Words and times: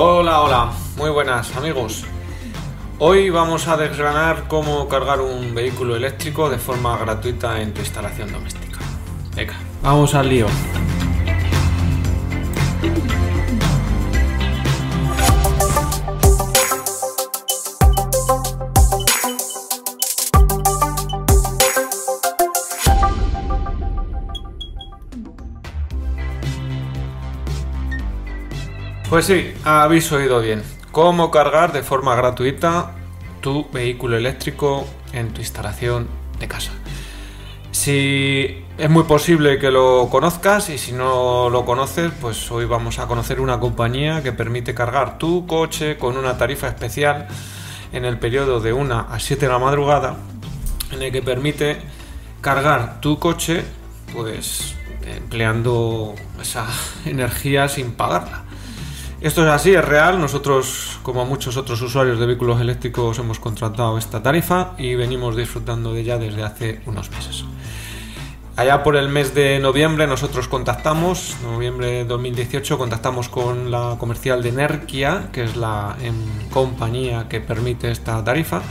Hola, 0.00 0.42
hola, 0.42 0.72
muy 0.96 1.10
buenas 1.10 1.56
amigos. 1.56 2.04
Hoy 3.00 3.30
vamos 3.30 3.66
a 3.66 3.76
desgranar 3.76 4.46
cómo 4.46 4.86
cargar 4.86 5.20
un 5.20 5.52
vehículo 5.56 5.96
eléctrico 5.96 6.48
de 6.48 6.56
forma 6.56 6.96
gratuita 6.96 7.60
en 7.60 7.74
tu 7.74 7.80
instalación 7.80 8.30
doméstica. 8.30 8.78
Venga, 9.34 9.54
vamos 9.82 10.14
al 10.14 10.28
lío. 10.28 10.46
Pues 29.10 29.24
sí, 29.24 29.54
habéis 29.64 30.12
oído 30.12 30.38
bien. 30.42 30.62
Cómo 30.92 31.30
cargar 31.30 31.72
de 31.72 31.82
forma 31.82 32.14
gratuita 32.14 32.92
tu 33.40 33.66
vehículo 33.72 34.18
eléctrico 34.18 34.86
en 35.14 35.32
tu 35.32 35.40
instalación 35.40 36.06
de 36.38 36.46
casa. 36.46 36.72
Si 37.70 38.64
es 38.76 38.90
muy 38.90 39.04
posible 39.04 39.58
que 39.58 39.70
lo 39.70 40.08
conozcas 40.10 40.68
y 40.68 40.76
si 40.76 40.92
no 40.92 41.48
lo 41.48 41.64
conoces, 41.64 42.12
pues 42.20 42.50
hoy 42.50 42.66
vamos 42.66 42.98
a 42.98 43.06
conocer 43.06 43.40
una 43.40 43.58
compañía 43.58 44.22
que 44.22 44.32
permite 44.32 44.74
cargar 44.74 45.16
tu 45.16 45.46
coche 45.46 45.96
con 45.96 46.18
una 46.18 46.36
tarifa 46.36 46.68
especial 46.68 47.28
en 47.94 48.04
el 48.04 48.18
periodo 48.18 48.60
de 48.60 48.74
1 48.74 49.06
a 49.10 49.18
7 49.18 49.46
de 49.46 49.52
la 49.52 49.58
madrugada, 49.58 50.16
en 50.92 51.00
el 51.00 51.10
que 51.12 51.22
permite 51.22 51.78
cargar 52.42 53.00
tu 53.00 53.18
coche 53.18 53.64
pues 54.12 54.74
empleando 55.06 56.14
esa 56.42 56.66
energía 57.06 57.68
sin 57.68 57.92
pagarla. 57.92 58.47
Esto 59.20 59.42
es 59.42 59.50
así, 59.50 59.74
es 59.74 59.84
real. 59.84 60.20
Nosotros, 60.20 61.00
como 61.02 61.24
muchos 61.24 61.56
otros 61.56 61.82
usuarios 61.82 62.20
de 62.20 62.26
vehículos 62.26 62.60
eléctricos, 62.60 63.18
hemos 63.18 63.40
contratado 63.40 63.98
esta 63.98 64.22
tarifa 64.22 64.74
y 64.78 64.94
venimos 64.94 65.36
disfrutando 65.36 65.92
de 65.92 66.02
ella 66.02 66.18
desde 66.18 66.44
hace 66.44 66.80
unos 66.86 67.10
meses. 67.10 67.44
Allá 68.54 68.84
por 68.84 68.94
el 68.94 69.08
mes 69.08 69.34
de 69.34 69.58
noviembre 69.58 70.06
nosotros 70.06 70.46
contactamos, 70.46 71.36
noviembre 71.42 71.88
de 71.88 72.04
2018, 72.04 72.78
contactamos 72.78 73.28
con 73.28 73.72
la 73.72 73.96
comercial 73.98 74.40
de 74.40 74.52
Nerkia, 74.52 75.30
que 75.32 75.42
es 75.42 75.56
la 75.56 75.96
em, 76.00 76.14
compañía 76.50 77.28
que 77.28 77.40
permite 77.40 77.90
esta 77.90 78.22
tarifa 78.22 78.62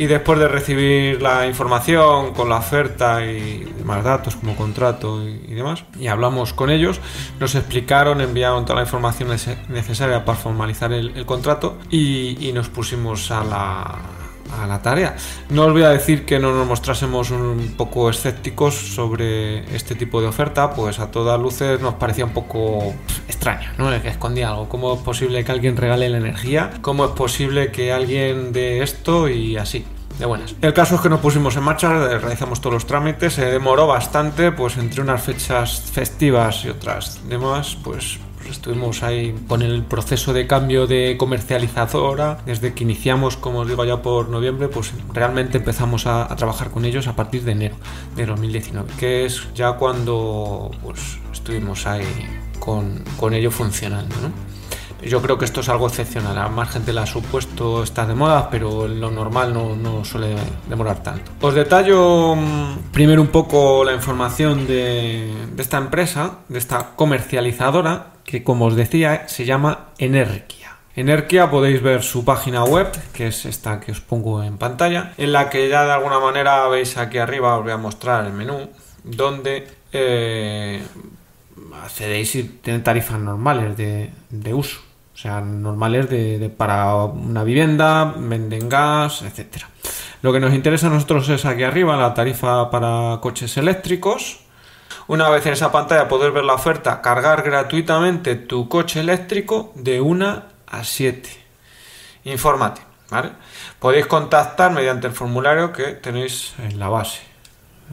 y 0.00 0.06
después 0.06 0.38
de 0.38 0.48
recibir 0.48 1.20
la 1.20 1.46
información 1.46 2.32
con 2.32 2.48
la 2.48 2.56
oferta 2.56 3.22
y 3.22 3.70
demás 3.76 4.02
datos 4.02 4.34
como 4.34 4.56
contrato 4.56 5.22
y, 5.22 5.52
demás, 5.52 5.84
y 5.98 6.06
hablamos 6.06 6.54
con 6.54 6.70
ellos, 6.70 6.98
nos 7.38 7.54
explicaron, 7.54 8.22
enviaron 8.22 8.64
toda 8.64 8.76
la 8.76 8.86
información 8.86 9.28
necesaria 9.68 10.24
para 10.24 10.38
formalizar 10.38 10.90
el, 10.94 11.26
contrato 11.26 11.76
y 11.90 12.50
nos 12.54 12.70
pusimos 12.70 13.30
a 13.30 13.44
la, 13.44 13.98
a 14.58 14.66
la 14.66 14.82
tarea. 14.82 15.16
No 15.48 15.66
os 15.66 15.72
voy 15.72 15.82
a 15.82 15.90
decir 15.90 16.24
que 16.24 16.38
no 16.38 16.52
nos 16.54 16.66
mostrásemos 16.66 17.30
un 17.30 17.74
poco 17.76 18.10
escépticos 18.10 18.74
sobre 18.74 19.74
este 19.74 19.94
tipo 19.94 20.20
de 20.20 20.28
oferta, 20.28 20.72
pues 20.72 20.98
a 20.98 21.10
todas 21.10 21.40
luces 21.40 21.80
nos 21.80 21.94
parecía 21.94 22.24
un 22.24 22.32
poco 22.32 22.94
extraña, 23.28 23.74
¿no? 23.78 23.90
que 24.00 24.08
escondía 24.08 24.50
algo. 24.50 24.68
¿Cómo 24.68 24.94
es 24.94 25.00
posible 25.00 25.44
que 25.44 25.52
alguien 25.52 25.76
regale 25.76 26.08
la 26.08 26.18
energía? 26.18 26.70
¿Cómo 26.80 27.04
es 27.04 27.10
posible 27.12 27.70
que 27.70 27.92
alguien 27.92 28.52
de 28.52 28.82
esto 28.82 29.28
y 29.28 29.56
así? 29.56 29.84
De 30.18 30.26
buenas. 30.26 30.54
El 30.60 30.74
caso 30.74 30.96
es 30.96 31.00
que 31.00 31.08
nos 31.08 31.20
pusimos 31.20 31.56
en 31.56 31.62
marcha, 31.62 31.88
realizamos 32.18 32.60
todos 32.60 32.74
los 32.74 32.86
trámites, 32.86 33.34
se 33.34 33.46
demoró 33.46 33.86
bastante, 33.86 34.52
pues 34.52 34.76
entre 34.76 35.00
unas 35.00 35.22
fechas 35.22 35.80
festivas 35.92 36.64
y 36.64 36.68
otras 36.68 37.20
demás, 37.26 37.78
pues 37.82 38.18
estuvimos 38.48 39.02
ahí 39.02 39.34
con 39.48 39.62
el 39.62 39.82
proceso 39.84 40.32
de 40.32 40.46
cambio 40.46 40.86
de 40.86 41.16
comercializadora. 41.18 42.38
Desde 42.46 42.74
que 42.74 42.84
iniciamos, 42.84 43.36
como 43.36 43.60
os 43.60 43.68
digo, 43.68 43.84
ya 43.84 44.02
por 44.02 44.28
noviembre, 44.28 44.68
pues 44.68 44.92
realmente 45.12 45.58
empezamos 45.58 46.06
a, 46.06 46.28
trabajar 46.36 46.70
con 46.70 46.84
ellos 46.84 47.06
a 47.06 47.16
partir 47.16 47.42
de 47.44 47.52
enero 47.52 47.76
de 48.16 48.26
2019, 48.26 48.92
que 48.98 49.26
es 49.26 49.48
ya 49.54 49.72
cuando 49.72 50.70
pues, 50.82 51.18
estuvimos 51.32 51.86
ahí 51.86 52.06
con, 52.58 53.04
con 53.18 53.34
ello 53.34 53.50
funcionando. 53.50 54.16
Yo 55.02 55.22
creo 55.22 55.38
que 55.38 55.44
esto 55.44 55.60
es 55.60 55.68
algo 55.68 55.86
excepcional. 55.86 56.36
A 56.36 56.48
más 56.48 56.70
gente 56.70 56.92
la 56.92 57.02
ha 57.02 57.06
supuesto, 57.06 57.82
está 57.82 58.06
de 58.06 58.14
moda, 58.14 58.50
pero 58.50 58.86
lo 58.86 59.10
normal 59.10 59.54
no, 59.54 59.74
no, 59.74 60.04
suele 60.04 60.36
demorar 60.68 61.02
tanto. 61.02 61.30
Os 61.40 61.54
detallo 61.54 62.34
mm, 62.36 62.90
primero 62.92 63.22
un 63.22 63.28
poco 63.28 63.82
la 63.84 63.94
información 63.94 64.66
de, 64.66 65.32
de 65.54 65.62
esta 65.62 65.78
empresa, 65.78 66.40
de 66.48 66.58
esta 66.58 66.90
comercializadora, 66.96 68.12
que 68.30 68.44
como 68.44 68.66
os 68.66 68.76
decía 68.76 69.28
se 69.28 69.44
llama 69.44 69.88
Energia. 69.98 70.76
Energia 70.94 71.50
podéis 71.50 71.82
ver 71.82 72.02
su 72.02 72.24
página 72.24 72.64
web, 72.64 72.88
que 73.12 73.28
es 73.28 73.44
esta 73.44 73.80
que 73.80 73.92
os 73.92 74.00
pongo 74.00 74.42
en 74.42 74.58
pantalla, 74.58 75.12
en 75.18 75.32
la 75.32 75.48
que 75.50 75.68
ya 75.68 75.84
de 75.84 75.92
alguna 75.92 76.20
manera 76.20 76.68
veis 76.68 76.96
aquí 76.96 77.18
arriba, 77.18 77.56
os 77.56 77.62
voy 77.62 77.72
a 77.72 77.76
mostrar 77.76 78.26
el 78.26 78.32
menú, 78.32 78.68
donde 79.04 79.66
eh, 79.92 80.82
accedéis 81.82 82.34
y 82.34 82.44
tiene 82.44 82.80
tarifas 82.80 83.18
normales 83.18 83.76
de, 83.76 84.54
uso. 84.54 84.80
O 85.14 85.16
sea, 85.16 85.40
normales 85.40 86.08
de, 86.08 86.52
para 86.56 86.94
una 87.04 87.44
vivienda, 87.44 88.14
venden 88.16 88.68
gas, 88.68 89.22
etc. 89.22 89.64
Lo 90.22 90.32
que 90.32 90.40
nos 90.40 90.54
interesa 90.54 90.88
a 90.88 90.90
nosotros 90.90 91.28
es 91.28 91.44
aquí 91.44 91.62
arriba 91.62 91.96
la 91.96 92.14
tarifa 92.14 92.70
para 92.70 93.18
coches 93.20 93.56
eléctricos, 93.56 94.40
una 95.10 95.28
vez 95.28 95.44
en 95.46 95.54
esa 95.54 95.72
pantalla 95.72 96.06
poder 96.06 96.30
ver 96.30 96.44
la 96.44 96.54
oferta, 96.54 97.02
cargar 97.02 97.42
gratuitamente 97.42 98.36
tu 98.36 98.68
coche 98.68 99.00
eléctrico 99.00 99.72
de 99.74 100.00
1 100.00 100.42
a 100.68 100.84
7. 100.84 101.28
Infórmate, 102.22 102.80
¿vale? 103.10 103.30
Podéis 103.80 104.06
contactar 104.06 104.70
mediante 104.70 105.08
el 105.08 105.12
formulario 105.12 105.72
que 105.72 105.94
tenéis 105.94 106.54
en 106.60 106.78
la 106.78 106.88
base. 106.90 107.22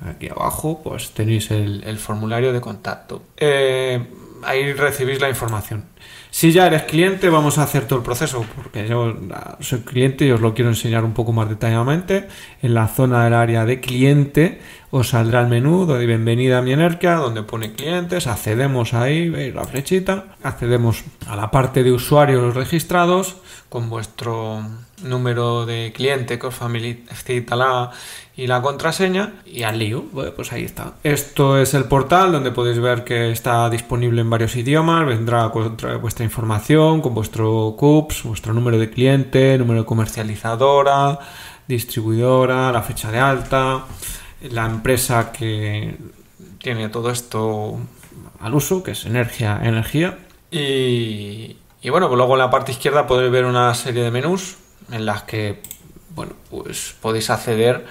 Aquí 0.08 0.30
abajo 0.30 0.80
pues 0.84 1.10
tenéis 1.10 1.50
el, 1.50 1.98
formulario 1.98 2.54
de 2.54 2.62
contacto. 2.62 3.24
Eh, 3.36 4.06
ahí 4.44 4.74
recibís 4.74 5.20
la 5.20 5.30
información. 5.30 5.86
Si 6.30 6.52
ya 6.52 6.68
eres 6.68 6.84
cliente, 6.84 7.30
vamos 7.30 7.58
a 7.58 7.64
hacer 7.64 7.88
todo 7.88 8.00
el 8.00 8.06
proceso, 8.06 8.46
porque 8.56 8.88
yo 8.88 9.16
soy 9.60 9.80
cliente 9.80 10.26
y 10.26 10.32
os 10.32 10.42
lo 10.42 10.54
quiero 10.54 10.70
enseñar 10.70 11.04
un 11.04 11.14
poco 11.14 11.32
más 11.32 11.50
detalladamente. 11.50 12.28
En 12.62 12.74
la 12.74 12.88
zona 12.88 13.24
del 13.24 13.34
área 13.34 13.66
de 13.66 13.80
cliente 13.80 14.62
os 14.92 15.10
saldrá 15.10 15.42
el 15.42 15.48
menú 15.48 15.86
de 15.86 16.06
bienvenida 16.06 16.60
a 16.60 16.62
mi 16.62 16.74
Energia, 16.74 17.16
donde 17.16 17.44
pone 17.44 17.74
clientes, 17.74 18.28
accedemos 18.28 18.94
ahí, 18.94 19.30
veis 19.30 19.56
la 19.56 19.66
flechita, 19.66 20.36
accedemos 20.44 21.04
a 21.28 21.36
la 21.36 21.50
parte 21.50 21.84
de 21.84 21.92
usuarios 21.92 22.54
registrados 22.54 23.38
con 23.70 23.90
vuestro 23.90 24.62
número 25.04 25.66
de 25.66 25.92
cliente 25.94 26.40
que 26.40 26.48
os 26.48 26.56
y 28.38 28.46
la 28.46 28.62
contraseña 28.62 29.34
y 29.46 29.64
al 29.64 29.80
lío. 29.80 30.06
pues 30.36 30.54
ahí 30.54 30.64
está. 30.64 30.94
Esto 31.04 31.58
es 31.58 31.74
el 31.74 31.86
portal 31.86 32.32
donde 32.32 32.52
podéis 32.52 32.80
ver 32.80 33.04
que 33.04 33.32
está 33.32 33.68
disponible 33.70 34.22
en 34.22 34.30
varios 34.30 34.56
idiomas. 34.56 35.08
Vendrá 35.08 35.48
vuestra 35.48 36.24
información 36.24 37.02
con 37.02 37.16
vuestro 37.16 37.76
CUPS, 37.78 38.24
vuestro 38.24 38.54
número 38.54 38.78
de 38.78 38.92
cliente, 38.92 39.58
número 39.58 39.82
de 39.82 39.86
comercializadora, 39.88 41.18
distribuidora, 41.68 42.72
la 42.72 42.84
fecha 42.84 43.12
de 43.12 43.18
alta, 43.18 43.86
la 44.52 44.68
empresa 44.68 45.32
que 45.32 45.98
tiene 46.60 46.90
todo 46.90 47.10
esto 47.10 47.80
al 48.40 48.54
uso, 48.54 48.84
que 48.84 48.92
es 48.92 49.06
Energía 49.08 49.60
Energía. 49.64 50.20
Y, 50.52 51.58
y 51.82 51.90
bueno, 51.90 52.08
pues 52.08 52.18
luego 52.18 52.34
en 52.34 52.40
la 52.40 52.52
parte 52.52 52.72
izquierda 52.72 53.08
podéis 53.08 53.32
ver 53.32 53.46
una 53.46 53.74
serie 53.74 54.04
de 54.04 54.12
menús 54.12 54.58
en 54.92 55.08
las 55.08 55.24
que 55.24 55.60
bueno, 56.18 56.34
pues 56.50 56.96
podéis 57.00 57.30
acceder 57.30 57.86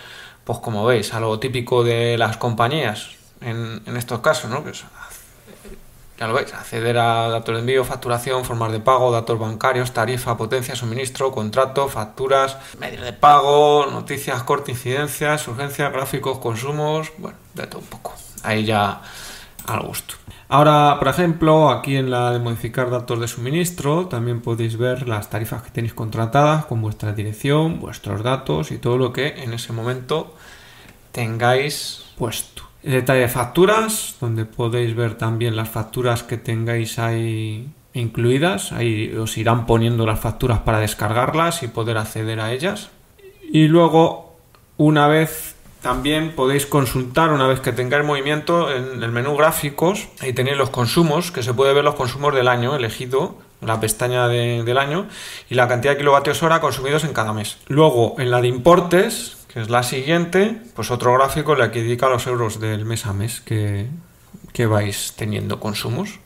pues 0.46 0.60
como 0.60 0.84
veis, 0.86 1.12
algo 1.12 1.40
típico 1.40 1.82
de 1.82 2.16
las 2.16 2.36
compañías 2.36 3.10
en, 3.40 3.82
estos 3.96 4.20
casos, 4.20 4.48
¿no? 4.48 4.62
ya 6.18 6.28
lo 6.28 6.34
veis, 6.34 6.54
acceder 6.54 6.96
a 6.98 7.28
datos 7.28 7.56
de 7.56 7.60
envío, 7.62 7.84
facturación, 7.84 8.44
formas 8.44 8.70
de 8.70 8.78
pago, 8.78 9.10
datos 9.10 9.40
bancarios, 9.40 9.92
tarifa, 9.92 10.36
potencia, 10.36 10.76
suministro, 10.76 11.32
contrato, 11.32 11.88
facturas, 11.88 12.56
medios 12.78 13.02
de 13.02 13.12
pago, 13.12 13.86
noticias, 13.90 14.40
corte, 14.44 14.70
incidencias, 14.70 15.48
urgencias, 15.48 15.92
gráficos, 15.92 16.38
consumos, 16.38 17.12
bueno, 17.18 17.36
de 17.54 17.66
todo 17.66 17.80
un 17.80 17.88
poco. 17.88 18.14
Ahí 18.44 18.64
ya 18.64 19.02
al 19.66 19.80
gusto. 19.82 20.14
Ahora, 20.48 20.96
por 20.98 21.08
ejemplo, 21.08 21.70
aquí 21.70 21.96
en 21.96 22.10
la 22.10 22.30
de 22.30 22.38
modificar 22.38 22.88
datos 22.90 23.18
de 23.18 23.26
suministro, 23.26 24.06
también 24.06 24.40
podéis 24.40 24.76
ver 24.76 25.08
las 25.08 25.28
tarifas 25.28 25.62
que 25.62 25.70
tenéis 25.70 25.92
contratadas 25.92 26.66
con 26.66 26.80
vuestra 26.80 27.12
dirección, 27.12 27.80
vuestros 27.80 28.22
datos 28.22 28.70
y 28.70 28.78
todo 28.78 28.96
lo 28.96 29.12
que 29.12 29.42
en 29.42 29.52
ese 29.52 29.72
momento 29.72 30.34
tengáis 31.10 32.04
puesto. 32.16 32.62
Detalle 32.84 33.22
de 33.22 33.28
facturas, 33.28 34.16
donde 34.20 34.44
podéis 34.44 34.94
ver 34.94 35.16
también 35.16 35.56
las 35.56 35.68
facturas 35.68 36.22
que 36.22 36.36
tengáis 36.36 37.00
ahí 37.00 37.68
incluidas. 37.94 38.70
Ahí 38.70 39.12
os 39.16 39.36
irán 39.38 39.66
poniendo 39.66 40.06
las 40.06 40.20
facturas 40.20 40.60
para 40.60 40.78
descargarlas 40.78 41.64
y 41.64 41.68
poder 41.68 41.98
acceder 41.98 42.38
a 42.38 42.52
ellas. 42.52 42.90
Y 43.50 43.66
luego, 43.66 44.36
una 44.76 45.08
vez 45.08 45.55
también 45.86 46.32
podéis 46.32 46.66
consultar 46.66 47.30
una 47.30 47.46
vez 47.46 47.60
que 47.60 47.70
tengáis 47.70 48.04
movimiento 48.04 48.74
en 48.74 49.04
el 49.04 49.12
menú 49.12 49.36
gráficos. 49.36 50.08
Ahí 50.18 50.32
tenéis 50.32 50.56
los 50.56 50.70
consumos, 50.70 51.30
que 51.30 51.44
se 51.44 51.54
puede 51.54 51.72
ver 51.74 51.84
los 51.84 51.94
consumos 51.94 52.34
del 52.34 52.48
año 52.48 52.74
elegido 52.74 53.36
la 53.60 53.78
pestaña 53.78 54.26
del 54.26 54.78
año, 54.78 55.06
y 55.48 55.54
la 55.54 55.68
cantidad 55.68 55.92
de 55.92 55.98
kilovatios 55.98 56.42
hora 56.42 56.60
consumidos 56.60 57.04
en 57.04 57.12
cada 57.12 57.32
mes. 57.32 57.58
Luego, 57.68 58.16
en 58.18 58.32
la 58.32 58.40
de 58.40 58.48
importes, 58.48 59.36
que 59.46 59.60
es 59.60 59.70
la 59.70 59.84
siguiente, 59.84 60.60
pues 60.74 60.90
otro 60.90 61.14
gráfico 61.14 61.54
le 61.54 61.70
que 61.70 61.78
indica 61.78 62.08
los 62.08 62.26
euros 62.26 62.58
del 62.58 62.84
mes 62.84 63.06
a 63.06 63.12
mes 63.12 63.40
que, 63.40 63.86
que 64.52 64.66
vais 64.66 65.14
teniendo 65.16 65.60
consumos. 65.60 66.18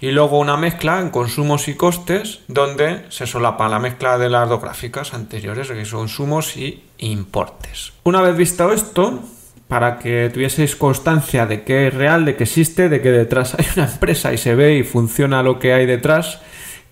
Y 0.00 0.10
luego 0.10 0.38
una 0.38 0.56
mezcla 0.56 1.00
en 1.00 1.10
consumos 1.10 1.68
y 1.68 1.74
costes, 1.74 2.40
donde 2.48 3.04
se 3.10 3.26
solapa 3.26 3.68
la 3.68 3.78
mezcla 3.78 4.18
de 4.18 4.30
las 4.30 4.48
dos 4.48 4.60
gráficas 4.60 5.14
anteriores, 5.14 5.68
que 5.68 5.84
son 5.84 6.08
consumos 6.08 6.56
y 6.56 6.82
importes. 6.98 7.92
Una 8.04 8.22
vez 8.22 8.36
visto 8.36 8.72
esto, 8.72 9.20
para 9.68 9.98
que 9.98 10.30
tuvieseis 10.32 10.74
constancia 10.74 11.44
de 11.44 11.62
que 11.62 11.88
es 11.88 11.94
real, 11.94 12.24
de 12.24 12.34
que 12.34 12.44
existe, 12.44 12.88
de 12.88 13.02
que 13.02 13.10
detrás 13.10 13.54
hay 13.58 13.66
una 13.76 13.84
empresa 13.84 14.32
y 14.32 14.38
se 14.38 14.54
ve 14.54 14.78
y 14.78 14.82
funciona 14.84 15.42
lo 15.42 15.58
que 15.58 15.74
hay 15.74 15.84
detrás, 15.86 16.40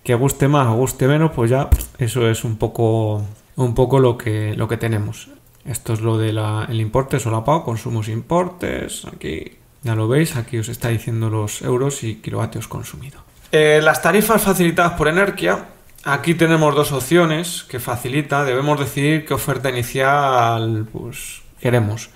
que 0.03 0.13
guste 0.13 0.47
más 0.47 0.67
o 0.67 0.75
guste 0.75 1.07
menos, 1.07 1.31
pues 1.31 1.49
ya 1.49 1.69
eso 1.97 2.29
es 2.29 2.43
un 2.43 2.57
poco, 2.57 3.23
un 3.55 3.73
poco 3.73 3.99
lo, 3.99 4.17
que, 4.17 4.53
lo 4.55 4.67
que 4.67 4.77
tenemos. 4.77 5.29
Esto 5.65 5.93
es 5.93 5.99
lo 5.99 6.17
del 6.17 6.39
el 6.69 6.79
importe 6.79 7.19
solapado, 7.19 7.63
consumos 7.63 8.07
importes, 8.07 9.03
aquí 9.05 9.57
ya 9.83 9.95
lo 9.95 10.07
veis, 10.07 10.35
aquí 10.35 10.57
os 10.57 10.69
está 10.69 10.89
diciendo 10.89 11.29
los 11.29 11.61
euros 11.61 12.03
y 12.03 12.15
kilovatios 12.15 12.67
consumidos. 12.67 13.21
Eh, 13.51 13.79
las 13.81 14.01
tarifas 14.01 14.41
facilitadas 14.41 14.93
por 14.93 15.07
Energia, 15.07 15.67
aquí 16.03 16.33
tenemos 16.33 16.75
dos 16.75 16.91
opciones 16.91 17.63
que 17.69 17.79
facilita, 17.79 18.43
debemos 18.43 18.79
decidir 18.79 19.25
qué 19.25 19.33
oferta 19.33 19.69
inicial 19.69 20.87
pues, 20.91 21.41
queremos. 21.59 22.09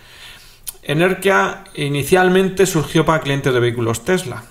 Energia 0.84 1.64
inicialmente 1.76 2.66
surgió 2.66 3.06
para 3.06 3.22
clientes 3.22 3.54
de 3.54 3.60
vehículos 3.60 4.04
Tesla, 4.04 4.44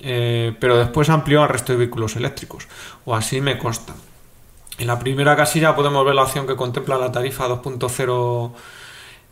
eh, 0.00 0.56
pero 0.58 0.78
después 0.78 1.10
amplió 1.10 1.42
al 1.42 1.48
resto 1.48 1.72
de 1.72 1.78
vehículos 1.78 2.16
eléctricos, 2.16 2.66
o 3.04 3.14
así 3.14 3.40
me 3.40 3.58
consta. 3.58 3.94
En 4.78 4.86
la 4.86 4.98
primera 4.98 5.36
casilla 5.36 5.74
podemos 5.74 6.04
ver 6.04 6.14
la 6.14 6.24
opción 6.24 6.46
que 6.46 6.56
contempla 6.56 6.98
la 6.98 7.12
tarifa 7.12 7.48
2.0 7.48 8.52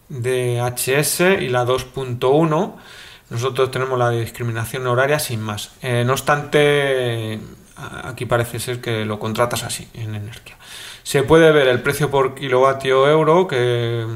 de 0.09 0.61
HS 0.61 1.43
y 1.43 1.49
la 1.49 1.65
2.1. 1.67 2.75
Nosotros 3.35 3.73
tenemos 3.73 3.99
la 3.99 4.11
discriminación 4.11 4.87
horaria 4.87 5.19
sin 5.19 5.41
más. 5.41 5.73
Eh, 5.83 6.05
no 6.07 6.13
obstante, 6.13 7.41
aquí 8.05 8.27
parece 8.27 8.61
ser 8.61 8.81
que 8.81 9.05
lo 9.05 9.19
contratas 9.19 9.65
así 9.65 9.89
en 9.93 10.15
Energia. 10.15 10.57
Se 11.03 11.25
puede 11.25 11.51
ver 11.51 11.67
el 11.67 11.83
precio 11.83 12.13
por 12.13 12.37
kilovatio 12.37 13.09
euro, 13.09 13.49
que, 13.49 14.07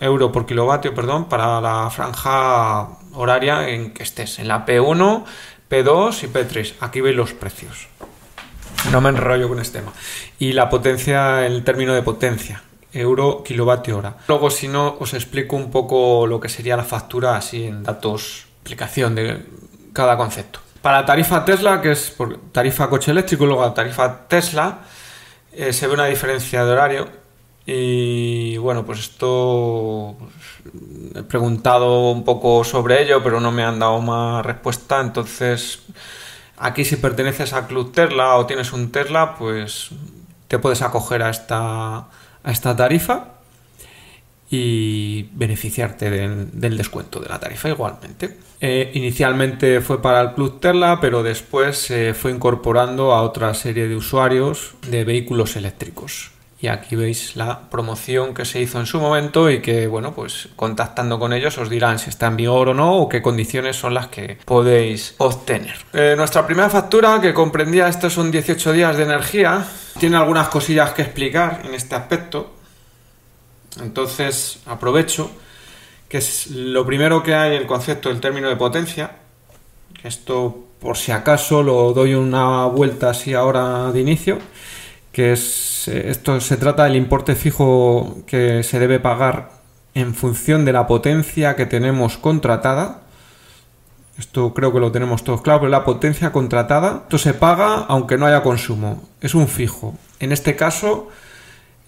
euro 0.00 0.32
por 0.32 0.46
kilovatio, 0.46 0.94
perdón, 0.94 1.28
para 1.28 1.60
la 1.60 1.90
franja 1.90 2.88
horaria 3.12 3.68
en 3.68 3.92
que 3.92 4.02
estés, 4.02 4.38
en 4.38 4.48
la 4.48 4.64
P1, 4.64 5.24
P2 5.68 6.24
y 6.24 6.26
P3. 6.28 6.72
Aquí 6.80 7.02
veis 7.02 7.16
los 7.16 7.34
precios. 7.34 7.88
No 8.90 9.02
me 9.02 9.10
enrollo 9.10 9.46
con 9.46 9.60
este 9.60 9.80
tema. 9.80 9.92
Y 10.38 10.54
la 10.54 10.70
potencia, 10.70 11.44
el 11.44 11.64
término 11.64 11.92
de 11.92 12.00
potencia, 12.00 12.62
euro 12.94 13.42
kilovatio 13.44 13.98
hora. 13.98 14.16
Luego, 14.26 14.48
si 14.48 14.68
no, 14.68 14.96
os 14.98 15.12
explico 15.12 15.54
un 15.54 15.70
poco 15.70 16.26
lo 16.26 16.40
que 16.40 16.48
sería 16.48 16.78
la 16.78 16.84
factura 16.84 17.36
así 17.36 17.64
en 17.64 17.82
datos, 17.82 18.46
de 18.64 19.44
cada 19.92 20.16
concepto. 20.16 20.60
Para 20.82 21.06
tarifa 21.06 21.44
Tesla, 21.44 21.80
que 21.80 21.92
es 21.92 22.10
por 22.10 22.36
tarifa 22.52 22.90
coche 22.90 23.10
eléctrico, 23.10 23.46
luego 23.46 23.72
tarifa 23.72 24.26
Tesla, 24.28 24.80
eh, 25.52 25.72
se 25.72 25.86
ve 25.86 25.94
una 25.94 26.06
diferencia 26.06 26.64
de 26.64 26.72
horario 26.72 27.08
y 27.66 28.58
bueno, 28.58 28.84
pues 28.84 28.98
esto 28.98 30.16
pues, 30.18 31.14
he 31.14 31.22
preguntado 31.22 32.10
un 32.10 32.24
poco 32.24 32.64
sobre 32.64 33.02
ello, 33.02 33.22
pero 33.22 33.40
no 33.40 33.50
me 33.52 33.64
han 33.64 33.78
dado 33.78 34.00
más 34.00 34.44
respuesta. 34.44 35.00
Entonces, 35.00 35.80
aquí 36.58 36.84
si 36.84 36.96
perteneces 36.96 37.54
a 37.54 37.66
Club 37.66 37.92
Tesla 37.92 38.36
o 38.36 38.46
tienes 38.46 38.72
un 38.72 38.90
Tesla, 38.92 39.36
pues 39.38 39.90
te 40.48 40.58
puedes 40.58 40.82
acoger 40.82 41.22
a 41.22 41.30
esta, 41.30 41.96
a 41.96 42.50
esta 42.50 42.76
tarifa 42.76 43.33
y 44.56 45.28
beneficiarte 45.32 46.10
del, 46.10 46.76
descuento 46.76 47.18
de 47.18 47.28
la 47.28 47.40
tarifa 47.40 47.68
igualmente. 47.68 48.36
Eh, 48.60 48.92
inicialmente 48.94 49.80
fue 49.80 50.00
para 50.00 50.20
el 50.20 50.32
Club 50.34 50.60
Tesla, 50.60 50.98
pero 51.00 51.22
después 51.22 51.76
se 51.76 52.14
fue 52.14 52.30
incorporando 52.30 53.12
a 53.12 53.22
otra 53.22 53.52
serie 53.54 53.88
de 53.88 53.96
usuarios 53.96 54.74
de 54.88 55.04
vehículos 55.04 55.56
eléctricos. 55.56 56.30
Y 56.60 56.68
aquí 56.68 56.96
veis 56.96 57.36
la 57.36 57.68
promoción 57.68 58.32
que 58.32 58.46
se 58.46 58.60
hizo 58.60 58.80
en 58.80 58.86
su 58.86 58.98
momento 58.98 59.50
y 59.50 59.60
que, 59.60 59.86
bueno, 59.86 60.14
pues 60.14 60.48
contactando 60.56 61.18
con 61.18 61.32
ellos 61.32 61.58
os 61.58 61.68
dirán 61.68 61.98
si 61.98 62.08
está 62.08 62.28
en 62.28 62.36
vigor 62.36 62.70
o 62.70 62.74
no 62.74 62.96
o 62.96 63.08
qué 63.08 63.20
condiciones 63.20 63.76
son 63.76 63.92
las 63.92 64.06
que 64.06 64.38
podéis 64.46 65.14
obtener. 65.18 65.76
Eh, 65.92 66.14
nuestra 66.16 66.46
primera 66.46 66.70
factura, 66.70 67.20
que 67.20 67.34
comprendía 67.34 67.88
estos 67.88 68.14
son 68.14 68.30
18 68.30 68.72
días 68.72 68.96
de 68.96 69.02
energía, 69.02 69.66
tiene 69.98 70.16
algunas 70.16 70.48
cosillas 70.48 70.92
que 70.92 71.02
explicar 71.02 71.62
en 71.64 71.74
este 71.74 71.96
aspecto. 71.96 72.53
Entonces 73.80 74.60
aprovecho 74.66 75.30
que 76.08 76.18
es 76.18 76.48
lo 76.48 76.86
primero 76.86 77.22
que 77.22 77.34
hay 77.34 77.56
el 77.56 77.66
concepto 77.66 78.08
del 78.08 78.20
término 78.20 78.48
de 78.48 78.56
potencia. 78.56 79.16
Esto 80.02 80.66
por 80.80 80.96
si 80.96 81.12
acaso 81.12 81.62
lo 81.62 81.92
doy 81.92 82.14
una 82.14 82.66
vuelta 82.66 83.10
así 83.10 83.34
ahora 83.34 83.90
de 83.90 84.00
inicio, 84.00 84.38
que 85.12 85.32
es 85.32 85.88
esto 85.88 86.40
se 86.40 86.56
trata 86.56 86.84
del 86.84 86.96
importe 86.96 87.34
fijo 87.34 88.18
que 88.26 88.62
se 88.62 88.78
debe 88.78 89.00
pagar 89.00 89.50
en 89.94 90.14
función 90.14 90.64
de 90.64 90.72
la 90.72 90.86
potencia 90.86 91.56
que 91.56 91.66
tenemos 91.66 92.18
contratada. 92.18 93.02
Esto 94.18 94.54
creo 94.54 94.72
que 94.72 94.80
lo 94.80 94.92
tenemos 94.92 95.24
todos 95.24 95.42
claro, 95.42 95.60
pero 95.60 95.70
la 95.70 95.84
potencia 95.84 96.32
contratada, 96.32 97.02
esto 97.04 97.18
se 97.18 97.34
paga 97.34 97.86
aunque 97.88 98.16
no 98.16 98.26
haya 98.26 98.42
consumo, 98.42 99.02
es 99.20 99.34
un 99.34 99.48
fijo. 99.48 99.94
En 100.20 100.32
este 100.32 100.54
caso, 100.54 101.08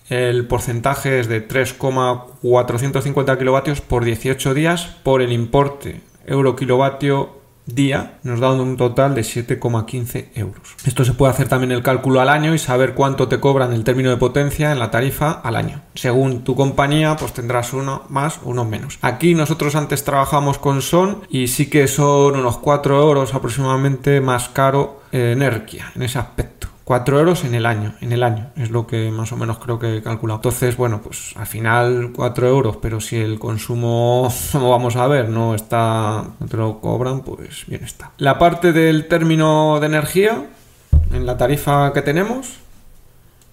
el 0.08 0.47
porcentaje 0.47 1.20
es 1.20 1.29
de 1.29 1.41
3,450 1.41 3.38
kilovatios 3.38 3.81
por 3.81 4.05
18 4.05 4.55
días 4.55 4.97
por 5.03 5.23
el 5.23 5.32
importe 5.32 6.00
euro 6.26 6.56
kilovatio 6.56 7.37
día 7.67 8.19
nos 8.23 8.38
da 8.38 8.53
un 8.53 8.76
total 8.76 9.14
de 9.14 9.23
7,15 9.23 10.29
euros. 10.37 10.76
Esto 10.85 11.05
se 11.05 11.14
puede 11.14 11.32
hacer 11.32 11.49
también 11.49 11.73
el 11.73 11.82
cálculo 11.82 12.20
al 12.20 12.29
año 12.29 12.55
y 12.55 12.58
saber 12.58 12.94
cuánto 12.94 13.29
te 13.29 13.41
cobran 13.41 13.73
el 13.73 13.82
término 13.82 14.11
de 14.11 14.17
potencia 14.17 14.70
en 14.70 14.79
la 14.79 14.91
tarifa 14.91 15.32
al 15.32 15.56
año. 15.56 15.82
Según 15.94 16.44
tu 16.44 16.55
compañía, 16.55 17.17
pues 17.17 17.32
tendrás 17.32 17.73
uno 17.73 18.05
más, 18.09 18.38
uno 18.44 18.64
menos. 18.64 18.99
Aquí 19.02 19.35
nosotros 19.35 19.75
antes 19.75 20.05
trabajamos 20.05 20.59
con 20.59 20.81
Son 20.81 21.23
y 21.29 21.49
sí 21.49 21.69
que 21.69 21.88
son 21.88 22.37
unos 22.37 22.59
4 22.59 23.02
euros 23.02 23.35
aproximadamente 23.35 24.20
más 24.20 24.49
caro 24.49 25.00
Energia 25.12 25.93
en 25.94 26.02
ese 26.02 26.19
aspecto. 26.19 26.56
4 26.87 27.19
euros 27.19 27.43
en 27.43 27.56
el 27.56 27.67
año, 27.67 27.94
en 28.00 28.12
el 28.12 28.23
año, 28.23 28.53
es 28.56 28.71
lo 28.71 28.87
que 28.87 29.11
más 29.11 29.33
o 29.33 29.37
menos 29.37 29.59
creo 29.59 29.81
que 29.81 29.97
he 29.97 30.02
calculado. 30.05 30.38
Entonces, 30.38 30.76
bueno, 30.76 31.02
pues 31.02 31.33
al 31.35 31.49
final 31.49 32.12
4 32.14 32.47
euros, 32.47 32.76
pero 32.81 33.00
si 33.00 33.16
el 33.16 33.40
consumo, 33.40 34.33
como 34.52 34.71
vamos 34.71 34.95
a 34.95 35.09
ver, 35.09 35.28
no 35.28 35.57
está, 35.57 36.25
no 36.38 36.47
te 36.47 36.57
lo 36.57 36.81
cobran, 36.81 37.23
pues 37.23 37.66
bien 37.66 37.83
está. 37.83 38.12
La 38.19 38.38
parte 38.38 38.73
del 38.73 39.09
término 39.09 39.81
de 39.81 39.87
energía, 39.87 40.47
en 41.12 41.26
la 41.26 41.37
tarifa 41.37 41.93
que 41.93 42.02
tenemos, 42.02 42.59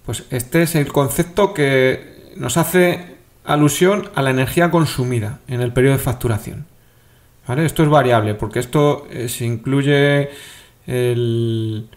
pues 0.06 0.26
este 0.30 0.62
es 0.62 0.76
el 0.76 0.92
concepto 0.92 1.54
que 1.54 2.34
nos 2.36 2.56
hace 2.56 3.16
alusión 3.44 4.10
a 4.14 4.22
la 4.22 4.30
energía 4.30 4.70
consumida 4.70 5.40
en 5.48 5.60
el 5.60 5.72
periodo 5.72 5.96
de 5.96 6.04
facturación. 6.04 6.66
¿Vale? 7.48 7.66
Esto 7.66 7.82
es 7.82 7.88
variable, 7.88 8.34
porque 8.34 8.60
esto 8.60 9.08
eh, 9.10 9.28
se 9.28 9.44
incluye 9.44 10.30
el 10.86 11.88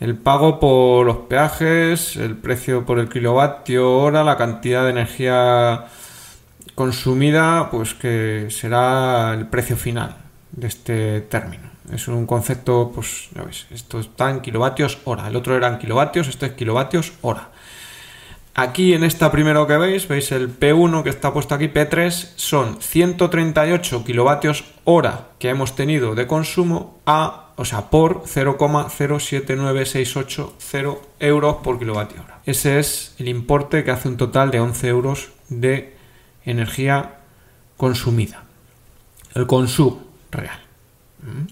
el 0.00 0.16
pago 0.16 0.58
por 0.58 1.06
los 1.06 1.18
peajes, 1.28 2.16
el 2.16 2.36
precio 2.36 2.86
por 2.86 2.98
el 2.98 3.10
kilovatio 3.10 3.98
hora, 3.98 4.24
la 4.24 4.38
cantidad 4.38 4.84
de 4.84 4.90
energía 4.90 5.84
consumida, 6.74 7.68
pues 7.70 7.92
que 7.92 8.46
será 8.50 9.34
el 9.34 9.46
precio 9.46 9.76
final 9.76 10.16
de 10.52 10.66
este 10.68 11.20
término. 11.20 11.68
Es 11.92 12.08
un 12.08 12.26
concepto, 12.26 12.92
pues 12.94 13.28
ya 13.34 13.42
veis, 13.42 13.66
esto 13.70 14.00
está 14.00 14.30
en 14.30 14.40
kilovatios 14.40 14.98
hora, 15.04 15.28
el 15.28 15.36
otro 15.36 15.54
era 15.54 15.68
en 15.68 15.78
kilovatios, 15.78 16.28
esto 16.28 16.46
es 16.46 16.52
kilovatios 16.52 17.12
hora. 17.20 17.48
Aquí 18.60 18.92
en 18.92 19.04
esta 19.04 19.32
primero 19.32 19.66
que 19.66 19.78
veis, 19.78 20.06
veis 20.06 20.30
el 20.32 20.50
P1 20.50 21.02
que 21.02 21.08
está 21.08 21.32
puesto 21.32 21.54
aquí, 21.54 21.68
P3, 21.68 22.32
son 22.36 22.82
138 22.82 24.04
kilovatios 24.04 24.64
hora 24.84 25.28
que 25.38 25.48
hemos 25.48 25.74
tenido 25.74 26.14
de 26.14 26.26
consumo 26.26 27.00
a 27.06 27.54
o 27.56 27.64
sea, 27.64 27.88
por 27.88 28.24
0,079680 28.24 30.98
euros 31.20 31.56
por 31.62 31.78
kilovatio 31.78 32.20
hora. 32.22 32.42
Ese 32.44 32.78
es 32.78 33.14
el 33.18 33.28
importe 33.28 33.82
que 33.82 33.92
hace 33.92 34.08
un 34.08 34.18
total 34.18 34.50
de 34.50 34.60
11 34.60 34.88
euros 34.88 35.30
de 35.48 35.96
energía 36.44 37.20
consumida. 37.78 38.44
El 39.34 39.46
consumo 39.46 40.02
real. 40.30 40.60
¿Mm? 41.22 41.46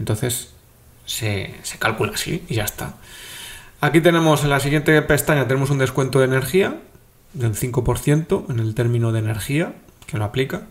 Entonces 0.00 0.52
se, 1.06 1.54
se 1.62 1.78
calcula 1.78 2.14
así 2.14 2.42
y 2.48 2.54
ya 2.54 2.64
está. 2.64 2.96
Aquí 3.80 4.00
tenemos 4.00 4.44
en 4.44 4.50
la 4.50 4.60
siguiente 4.60 5.00
pestaña 5.02 5.46
tenemos 5.46 5.70
un 5.70 5.78
descuento 5.78 6.18
de 6.18 6.26
energía 6.26 6.80
del 7.32 7.54
5% 7.54 8.44
en 8.48 8.60
el 8.60 8.74
término 8.74 9.12
de 9.12 9.18
energía 9.18 9.74
que 10.06 10.18
lo 10.18 10.24
aplica. 10.24 10.62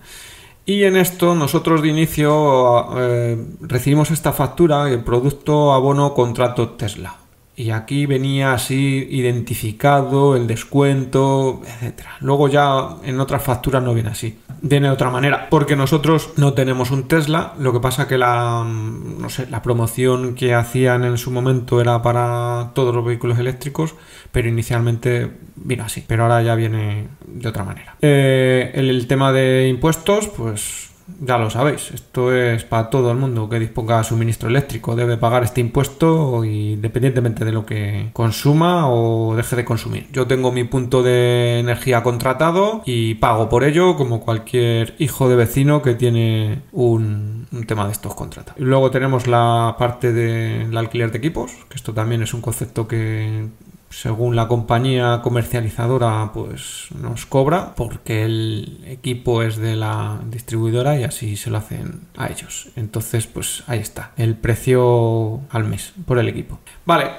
Y 0.65 0.83
en 0.83 0.95
esto 0.95 1.35
nosotros 1.35 1.81
de 1.81 1.89
inicio 1.89 2.97
eh, 2.97 3.45
recibimos 3.61 4.11
esta 4.11 4.31
factura, 4.31 4.89
el 4.89 5.03
producto 5.03 5.73
abono 5.73 6.13
contrato 6.13 6.69
Tesla. 6.69 7.17
Y 7.55 7.69
aquí 7.69 8.05
venía 8.05 8.53
así 8.53 9.07
identificado 9.11 10.35
el 10.35 10.47
descuento, 10.47 11.61
etcétera. 11.65 12.17
Luego 12.19 12.47
ya 12.47 12.97
en 13.03 13.19
otras 13.19 13.43
facturas 13.43 13.83
no 13.83 13.93
viene 13.93 14.09
así, 14.09 14.39
viene 14.61 14.87
de 14.87 14.93
otra 14.93 15.09
manera, 15.11 15.49
porque 15.49 15.75
nosotros 15.75 16.31
no 16.37 16.53
tenemos 16.53 16.89
un 16.89 17.07
Tesla, 17.07 17.53
lo 17.59 17.71
que 17.71 17.79
pasa 17.79 18.07
que 18.07 18.17
la 18.17 18.63
no 18.65 19.29
sé, 19.29 19.47
la 19.49 19.61
promoción 19.61 20.33
que 20.33 20.53
hacían 20.55 21.03
en 21.03 21.17
su 21.17 21.29
momento 21.29 21.79
era 21.79 22.01
para 22.01 22.71
todos 22.73 22.95
los 22.95 23.05
vehículos 23.05 23.37
eléctricos, 23.37 23.93
pero 24.31 24.49
inicialmente 24.49 25.29
vino 25.55 25.83
así, 25.83 26.03
pero 26.07 26.23
ahora 26.23 26.41
ya 26.41 26.55
viene 26.55 27.07
de 27.27 27.49
otra 27.49 27.63
manera. 27.63 27.95
Eh, 28.01 28.71
el 28.73 29.05
tema 29.07 29.31
de 29.31 29.67
impuestos, 29.67 30.27
pues 30.27 30.92
ya 31.19 31.37
lo 31.37 31.49
sabéis, 31.49 31.91
esto 31.91 32.33
es 32.33 32.63
para 32.63 32.89
todo 32.89 33.11
el 33.11 33.17
mundo 33.17 33.49
que 33.49 33.59
disponga 33.59 34.03
suministro 34.03 34.49
eléctrico. 34.49 34.95
Debe 34.95 35.17
pagar 35.17 35.43
este 35.43 35.61
impuesto 35.61 36.43
independientemente 36.45 37.45
de 37.45 37.51
lo 37.51 37.65
que 37.65 38.09
consuma 38.13 38.89
o 38.89 39.35
deje 39.35 39.55
de 39.55 39.65
consumir. 39.65 40.07
Yo 40.11 40.27
tengo 40.27 40.51
mi 40.51 40.63
punto 40.63 41.03
de 41.03 41.59
energía 41.59 42.03
contratado 42.03 42.83
y 42.85 43.15
pago 43.15 43.49
por 43.49 43.63
ello 43.63 43.95
como 43.95 44.21
cualquier 44.21 44.95
hijo 44.99 45.29
de 45.29 45.35
vecino 45.35 45.81
que 45.81 45.95
tiene 45.95 46.61
un, 46.71 47.47
tema 47.67 47.85
de 47.85 47.91
estos 47.91 48.15
contratados. 48.15 48.59
Luego 48.59 48.91
tenemos 48.91 49.27
la 49.27 49.75
parte 49.77 50.11
del 50.11 50.75
alquiler 50.77 51.11
de 51.11 51.17
equipos, 51.17 51.51
que 51.69 51.75
esto 51.75 51.93
también 51.93 52.23
es 52.23 52.33
un 52.33 52.41
concepto 52.41 52.87
que 52.87 53.47
según 53.93 54.35
la 54.35 54.47
compañía 54.47 55.21
comercializadora, 55.21 56.31
pues 56.33 56.87
nos 56.99 57.27
cobra 57.27 57.75
porque 57.75 58.25
el 58.25 58.83
equipo 58.87 59.43
es 59.43 59.57
de 59.57 59.75
la 59.75 60.19
distribuidora 60.25 60.99
y 60.99 61.03
así 61.03 61.37
se 61.37 61.51
lo 61.51 61.57
hacen 61.57 62.01
a 62.17 62.27
ellos. 62.27 62.69
Entonces, 62.75 63.27
pues 63.27 63.63
ahí 63.67 63.79
está, 63.79 64.11
el 64.17 64.35
precio 64.35 65.41
al 65.51 65.65
mes 65.65 65.93
por 66.05 66.17
el 66.17 66.27
equipo. 66.27 66.59
Vale, 66.85 67.11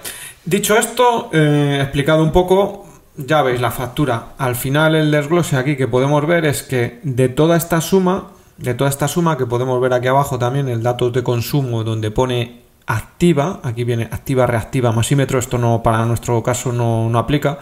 dicho 0.45 0.77
esto, 0.77 1.31
eh, 1.33 1.79
explicado 1.81 2.25
un 2.25 2.33
poco, 2.33 2.87
ya 3.17 3.43
veis 3.43 3.61
la 3.61 3.71
factura. 3.71 4.35
Al 4.37 4.57
final 4.57 4.97
el 4.97 5.13
desglose 5.13 5.57
aquí 5.57 5.77
que 5.77 5.87
podemos 5.87 6.27
ver 6.27 6.45
es 6.45 6.65
que 6.65 6.99
de 7.05 7.29
toda 7.29 7.57
esta 7.57 7.81
suma, 7.81 8.33
de 8.57 8.75
toda 8.75 8.91
esta 8.91 9.07
suma 9.07 9.39
que 9.39 9.47
podemos 9.47 9.81
ver 9.81 9.93
aquí 9.93 10.09
abajo 10.09 10.39
también 10.41 10.69
el 10.69 10.83
dato 10.83 11.11
de 11.11 11.23
consumo 11.23 11.85
donde 11.85 12.11
pone 12.11 12.64
activa, 12.87 13.61
aquí 13.63 13.85
viene 13.85 14.05
activa, 14.05 14.47
reactiva, 14.47 14.93
masímetro, 14.93 15.39
esto 15.39 15.59
no 15.59 15.83
para 15.83 16.07
nuestro 16.07 16.43
caso 16.43 16.73
no, 16.73 17.19
aplica. 17.19 17.59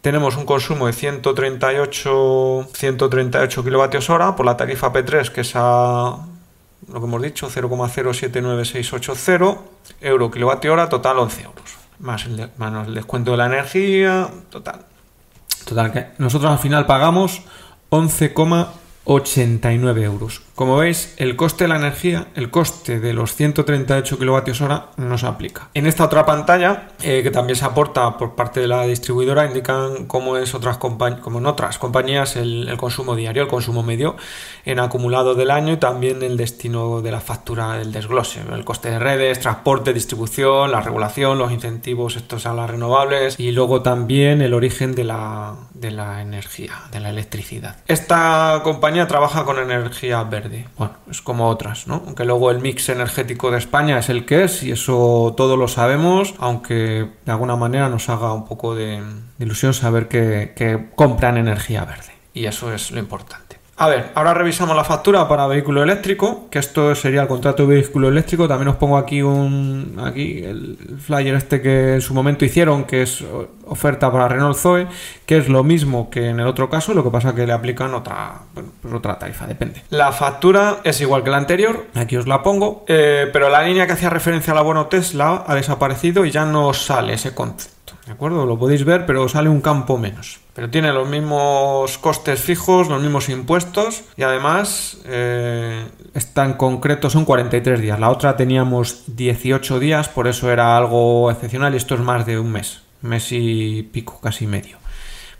Tenemos 0.00 0.36
un 0.36 0.44
consumo 0.44 0.86
de 0.86 0.92
138, 0.92 2.68
138 2.72 3.64
kilovatios 3.64 4.10
hora 4.10 4.34
por 4.34 4.46
la 4.46 4.56
tarifa 4.56 4.92
P3, 4.92 5.30
que 5.30 5.42
es 5.42 5.52
a 5.54 6.16
lo 6.88 7.00
que 7.00 7.06
hemos 7.06 7.22
dicho, 7.22 7.48
0,079680 7.48 9.58
euro 10.00 10.30
kilovatio 10.30 10.72
hora, 10.72 10.88
total 10.88 11.18
11 11.18 11.42
euros. 11.42 11.76
Más 12.00 12.26
el, 12.26 12.50
más 12.56 12.88
el 12.88 12.94
descuento 12.94 13.30
de 13.30 13.36
la 13.36 13.46
energía, 13.46 14.28
total. 14.50 14.80
Total, 15.64 15.92
que 15.92 16.08
nosotros 16.18 16.50
al 16.50 16.58
final 16.58 16.86
pagamos 16.86 17.42
11,89 19.04 20.02
euros. 20.02 20.42
Como 20.54 20.76
veis, 20.76 21.14
el 21.16 21.34
coste 21.34 21.64
de 21.64 21.68
la 21.68 21.76
energía, 21.76 22.28
el 22.34 22.50
coste 22.50 23.00
de 23.00 23.14
los 23.14 23.34
138 23.34 24.18
kWh 24.18 25.02
no 25.02 25.18
se 25.18 25.26
aplica. 25.26 25.70
En 25.74 25.86
esta 25.86 26.04
otra 26.04 26.24
pantalla, 26.24 26.90
eh, 27.02 27.22
que 27.22 27.30
también 27.30 27.56
se 27.56 27.64
aporta 27.64 28.16
por 28.16 28.34
parte 28.36 28.60
de 28.60 28.68
la 28.68 28.84
distribuidora, 28.84 29.46
indican 29.46 30.06
cómo 30.06 30.36
es 30.36 30.54
otras 30.54 30.76
como 30.76 31.38
en 31.38 31.46
otras 31.46 31.78
compañías 31.78 32.36
el, 32.36 32.72
consumo 32.76 33.16
diario, 33.16 33.42
el 33.42 33.48
consumo 33.48 33.82
medio 33.82 34.16
en 34.64 34.78
acumulado 34.78 35.34
del 35.34 35.50
año 35.50 35.72
y 35.72 35.76
también 35.78 36.22
el 36.22 36.36
destino 36.36 37.00
de 37.00 37.10
la 37.10 37.20
factura 37.20 37.78
del 37.78 37.90
desglose, 37.90 38.40
el 38.52 38.64
coste 38.64 38.90
de 38.90 38.98
redes, 38.98 39.40
transporte, 39.40 39.92
distribución, 39.92 40.70
la 40.70 40.80
regulación, 40.80 41.38
los 41.38 41.50
incentivos 41.50 42.16
estos 42.16 42.46
a 42.46 42.52
las 42.52 42.70
renovables 42.70 43.40
y 43.40 43.52
luego 43.52 43.82
también 43.82 44.42
el 44.42 44.54
origen 44.54 44.94
de 44.94 45.04
la, 45.04 45.56
de 45.74 45.90
la 45.90 46.20
energía, 46.20 46.72
de 46.92 47.00
la 47.00 47.10
electricidad. 47.10 47.76
Esta 47.88 48.60
compañía 48.62 48.91
trabaja 49.08 49.44
con 49.44 49.58
energía 49.58 50.22
verde 50.24 50.66
bueno, 50.76 50.94
es 51.10 51.22
como 51.22 51.48
otras, 51.48 51.86
¿no? 51.86 52.02
Aunque 52.06 52.24
luego 52.24 52.50
el 52.50 52.60
mix 52.60 52.88
energético 52.88 53.50
de 53.50 53.58
España 53.58 53.98
es 53.98 54.08
el 54.08 54.24
que 54.24 54.44
es 54.44 54.62
y 54.62 54.72
eso 54.72 55.34
todos 55.36 55.58
lo 55.58 55.68
sabemos, 55.68 56.34
aunque 56.38 57.08
de 57.24 57.32
alguna 57.32 57.56
manera 57.56 57.88
nos 57.88 58.08
haga 58.08 58.32
un 58.32 58.46
poco 58.46 58.74
de, 58.74 59.02
ilusión 59.38 59.74
saber 59.74 60.08
que, 60.08 60.52
que 60.56 60.90
compran 60.94 61.36
energía 61.36 61.84
verde. 61.84 62.12
Y 62.34 62.46
eso 62.46 62.72
es 62.72 62.90
lo 62.90 62.98
importante. 62.98 63.41
A 63.76 63.88
ver, 63.88 64.10
ahora 64.14 64.34
revisamos 64.34 64.76
la 64.76 64.84
factura 64.84 65.26
para 65.26 65.46
vehículo 65.46 65.82
eléctrico, 65.82 66.46
que 66.50 66.58
esto 66.58 66.94
sería 66.94 67.22
el 67.22 67.28
contrato 67.28 67.66
de 67.66 67.76
vehículo 67.76 68.08
eléctrico. 68.08 68.46
También 68.46 68.68
os 68.68 68.76
pongo 68.76 68.98
aquí 68.98 69.22
un 69.22 70.00
aquí 70.04 70.44
el 70.44 70.76
flyer 71.00 71.34
este 71.34 71.62
que 71.62 71.94
en 71.94 72.00
su 72.02 72.12
momento 72.12 72.44
hicieron, 72.44 72.84
que 72.84 73.02
es 73.02 73.24
oferta 73.66 74.12
para 74.12 74.28
Renault 74.28 74.58
Zoe, 74.58 74.86
que 75.24 75.38
es 75.38 75.48
lo 75.48 75.64
mismo 75.64 76.10
que 76.10 76.28
en 76.28 76.40
el 76.40 76.46
otro 76.46 76.68
caso, 76.68 76.92
lo 76.92 77.02
que 77.02 77.10
pasa 77.10 77.34
que 77.34 77.46
le 77.46 77.52
aplican 77.52 77.94
otra, 77.94 78.42
pues 78.52 78.94
otra 78.94 79.18
tarifa, 79.18 79.46
depende. 79.46 79.82
La 79.88 80.12
factura 80.12 80.78
es 80.84 81.00
igual 81.00 81.24
que 81.24 81.30
la 81.30 81.38
anterior, 81.38 81.86
aquí 81.94 82.16
os 82.16 82.26
la 82.26 82.42
pongo, 82.42 82.84
eh, 82.86 83.30
pero 83.32 83.48
la 83.48 83.62
línea 83.62 83.86
que 83.86 83.94
hacía 83.94 84.10
referencia 84.10 84.52
al 84.52 84.58
abono 84.58 84.86
Tesla 84.86 85.44
ha 85.46 85.54
desaparecido 85.54 86.26
y 86.26 86.30
ya 86.30 86.44
no 86.44 86.74
sale 86.74 87.14
ese 87.14 87.34
concepto. 87.34 87.81
¿De 88.06 88.12
acuerdo? 88.12 88.46
Lo 88.46 88.58
podéis 88.58 88.84
ver, 88.84 89.06
pero 89.06 89.28
sale 89.28 89.48
un 89.48 89.60
campo 89.60 89.96
menos. 89.96 90.40
Pero 90.54 90.68
tiene 90.68 90.92
los 90.92 91.08
mismos 91.08 91.98
costes 91.98 92.40
fijos, 92.40 92.88
los 92.88 93.00
mismos 93.00 93.28
impuestos 93.28 94.02
y 94.16 94.22
además 94.22 94.98
eh, 95.06 95.86
esta 96.12 96.44
en 96.44 96.54
concreto 96.54 97.08
son 97.08 97.24
43 97.24 97.80
días. 97.80 98.00
La 98.00 98.10
otra 98.10 98.36
teníamos 98.36 99.04
18 99.06 99.78
días, 99.78 100.08
por 100.08 100.26
eso 100.26 100.50
era 100.50 100.76
algo 100.76 101.30
excepcional 101.30 101.74
y 101.74 101.76
esto 101.76 101.94
es 101.94 102.00
más 102.00 102.26
de 102.26 102.38
un 102.38 102.50
mes, 102.50 102.82
mes 103.02 103.28
y 103.30 103.82
pico, 103.92 104.20
casi 104.20 104.46
medio. 104.46 104.81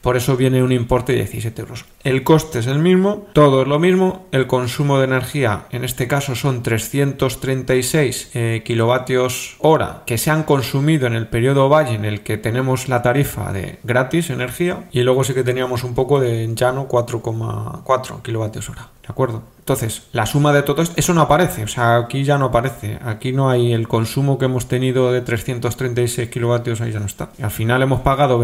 Por 0.03 0.17
eso 0.17 0.37
viene 0.37 0.63
un 0.63 0.73
importe 0.73 1.13
de 1.13 1.19
17 1.19 1.63
euros. 1.63 1.85
El 2.03 2.25
coste 2.25 2.59
es 2.59 2.67
el 2.67 2.81
mismo, 2.81 3.29
todo 3.33 3.63
es 3.63 3.69
lo 3.69 3.79
mismo. 3.79 4.27
El 4.33 4.49
consumo 4.49 4.99
de 4.99 5.05
energía, 5.05 5.67
en 5.71 5.85
este 5.85 6.09
caso, 6.09 6.35
son 6.35 6.65
336 6.65 8.31
eh, 8.35 8.63
kilovatios 8.65 9.57
hora 9.61 10.03
que 10.05 10.19
se 10.19 10.31
han 10.33 10.43
consumido 10.43 11.07
en 11.07 11.15
el 11.15 11.29
periodo 11.29 11.69
valle 11.69 11.95
en 11.95 12.05
el 12.05 12.23
que 12.23 12.37
tenemos 12.37 12.89
la 12.89 13.01
tarifa 13.03 13.53
de 13.53 13.79
gratis 13.85 14.31
energía. 14.31 14.89
Y 14.91 15.03
luego 15.03 15.23
sí 15.23 15.35
que 15.35 15.45
teníamos 15.45 15.85
un 15.85 15.95
poco 15.95 16.21
de 16.21 16.53
llano 16.55 16.89
4,4 16.89 18.23
kilovatios 18.23 18.69
hora. 18.69 18.89
¿De 19.03 19.09
acuerdo? 19.09 19.43
Entonces, 19.59 20.09
la 20.13 20.27
suma 20.27 20.53
de 20.53 20.63
todo 20.63 20.83
esto, 20.83 20.95
eso 20.97 21.15
no 21.15 21.21
aparece, 21.21 21.63
o 21.63 21.69
sea, 21.69 21.97
aquí 21.97 22.25
ya 22.25 22.37
no 22.37 22.47
aparece, 22.47 22.99
aquí 23.05 23.33
no 23.33 23.49
hay 23.49 23.73
el 23.73 23.87
consumo 23.87 24.37
que 24.39 24.47
hemos 24.47 24.67
tenido 24.67 25.13
de 25.13 25.21
336 25.21 26.29
kilovatios, 26.29 26.81
ahí 26.81 26.93
ya 26.93 26.99
no 26.99 27.07
está. 27.07 27.31
Y 27.39 27.43
al 27.43 27.51
final 27.53 27.83
hemos 27.83 28.01
pagado 28.01 28.39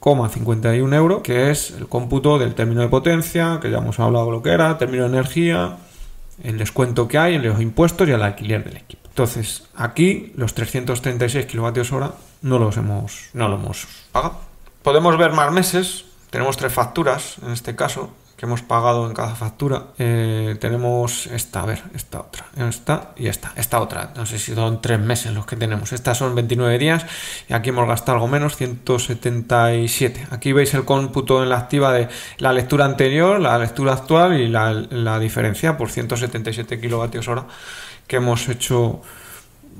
23,51 0.00 0.94
euros, 0.94 1.22
que 1.22 1.50
es 1.50 1.72
el 1.72 1.86
cómputo 1.86 2.38
del 2.38 2.54
término 2.54 2.80
de 2.80 2.88
potencia, 2.88 3.58
que 3.60 3.70
ya 3.70 3.78
hemos 3.78 3.98
hablado 4.00 4.30
lo 4.30 4.42
que 4.42 4.50
era, 4.50 4.78
término 4.78 5.04
de 5.04 5.10
energía, 5.10 5.76
el 6.42 6.58
descuento 6.58 7.06
que 7.06 7.18
hay 7.18 7.34
en 7.34 7.46
los 7.46 7.60
impuestos 7.60 8.08
y 8.08 8.12
el 8.12 8.22
alquiler 8.22 8.64
del 8.64 8.78
equipo. 8.78 9.08
Entonces, 9.08 9.68
aquí 9.74 10.32
los 10.36 10.54
336 10.54 11.46
kilovatios 11.46 11.92
hora 11.92 12.12
no 12.42 12.58
los 12.58 12.76
hemos, 12.76 13.28
no 13.34 13.48
lo 13.48 13.56
hemos 13.56 13.86
pagado. 14.12 14.40
Podemos 14.82 15.18
ver 15.18 15.32
más 15.32 15.52
meses, 15.52 16.06
tenemos 16.30 16.56
tres 16.56 16.72
facturas 16.72 17.36
en 17.44 17.52
este 17.52 17.76
caso, 17.76 18.10
que 18.40 18.46
hemos 18.46 18.62
pagado 18.62 19.06
en 19.06 19.12
cada 19.12 19.34
factura. 19.34 19.88
Eh, 19.98 20.56
tenemos 20.58 21.26
esta, 21.26 21.60
a 21.60 21.66
ver, 21.66 21.82
esta 21.94 22.20
otra, 22.20 22.46
esta 22.56 23.10
y 23.14 23.26
esta, 23.26 23.52
esta 23.54 23.78
otra. 23.82 24.14
No 24.16 24.24
sé 24.24 24.38
si 24.38 24.54
son 24.54 24.80
tres 24.80 24.98
meses 24.98 25.34
los 25.34 25.44
que 25.44 25.56
tenemos. 25.56 25.92
Estas 25.92 26.16
son 26.16 26.34
29 26.34 26.78
días 26.78 27.04
y 27.50 27.52
aquí 27.52 27.68
hemos 27.68 27.86
gastado 27.86 28.14
algo 28.14 28.28
menos, 28.28 28.56
177. 28.56 30.28
Aquí 30.30 30.54
veis 30.54 30.72
el 30.72 30.86
cómputo 30.86 31.42
en 31.42 31.50
la 31.50 31.58
activa 31.58 31.92
de 31.92 32.08
la 32.38 32.54
lectura 32.54 32.86
anterior, 32.86 33.38
la 33.40 33.58
lectura 33.58 33.92
actual 33.92 34.40
y 34.40 34.48
la, 34.48 34.72
la 34.72 35.18
diferencia 35.18 35.76
por 35.76 35.90
177 35.90 36.80
kilovatios 36.80 37.28
hora 37.28 37.44
que 38.06 38.16
hemos 38.16 38.48
hecho 38.48 39.02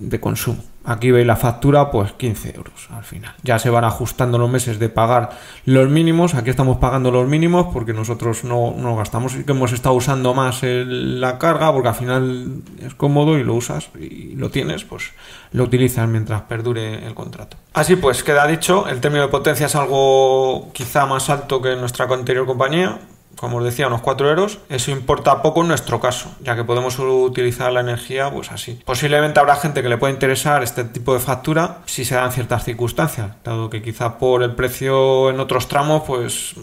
de 0.01 0.19
consumo. 0.21 0.63
Aquí 0.83 1.11
veis 1.11 1.27
la 1.27 1.37
factura, 1.37 1.91
pues 1.91 2.13
15 2.13 2.57
euros 2.57 2.89
al 2.91 3.05
final. 3.05 3.35
Ya 3.43 3.59
se 3.59 3.69
van 3.69 3.85
ajustando 3.85 4.39
los 4.39 4.49
meses 4.51 4.79
de 4.79 4.89
pagar 4.89 5.31
los 5.67 5.91
mínimos. 5.91 6.35
Aquí 6.35 6.49
estamos 6.49 6.79
pagando 6.79 7.11
los 7.11 7.29
mínimos 7.29 7.67
porque 7.73 7.93
nosotros 7.93 8.45
no, 8.45 8.75
no 8.77 8.97
gastamos 8.97 9.37
y 9.37 9.45
que 9.45 9.53
hemos 9.53 9.73
estado 9.73 9.95
usando 9.95 10.33
más 10.33 10.61
la 10.63 11.39
carga 11.39 11.71
porque 11.73 11.89
al 11.89 11.95
final 11.95 12.63
es 12.83 12.95
cómodo 12.95 13.39
y 13.39 13.45
lo 13.45 13.55
usas 13.55 13.91
y 14.01 14.35
lo 14.37 14.51
tienes, 14.51 14.85
pues 14.85 15.13
lo 15.53 15.65
utilizas 15.65 16.09
mientras 16.09 16.43
perdure 16.43 17.07
el 17.07 17.15
contrato. 17.15 17.59
Así 17.75 17.97
pues, 17.97 18.25
queda 18.25 18.47
dicho, 18.47 18.89
el 18.89 19.01
término 19.01 19.23
de 19.23 19.29
potencia 19.29 19.67
es 19.67 19.77
algo 19.77 20.73
quizá 20.73 21.05
más 21.05 21.29
alto 21.29 21.61
que 21.61 21.77
nuestra 21.77 22.07
anterior 22.07 22.47
compañía 22.47 22.99
como 23.41 23.57
os 23.57 23.65
decía, 23.65 23.87
unos 23.87 24.03
4 24.03 24.29
euros, 24.29 24.59
eso 24.69 24.91
importa 24.91 25.41
poco 25.41 25.63
en 25.63 25.69
nuestro 25.69 25.99
caso, 25.99 26.31
ya 26.41 26.57
que 26.57 26.63
podemos 26.63 26.99
utilizar 26.99 27.73
la 27.73 27.81
energía 27.81 28.31
pues 28.31 28.53
así. 28.53 28.79
Posiblemente 28.85 29.41
habrá 29.41 29.57
gente 29.57 29.83
que 29.83 29.89
le 29.89 29.97
pueda 29.97 30.13
interesar 30.13 30.63
este 30.63 30.85
tipo 30.85 31.15
de 31.15 31.21
factura 31.21 31.79
si 31.87 32.05
se 32.05 32.17
dan 32.17 32.33
ciertas 32.33 32.65
circunstancias, 32.65 33.31
dado 33.43 33.71
que 33.71 33.81
quizá 33.81 34.19
por 34.19 34.43
el 34.43 34.55
precio 34.55 35.31
en 35.31 35.41
otros 35.41 35.69
tramos, 35.69 36.03
pues 36.07 36.55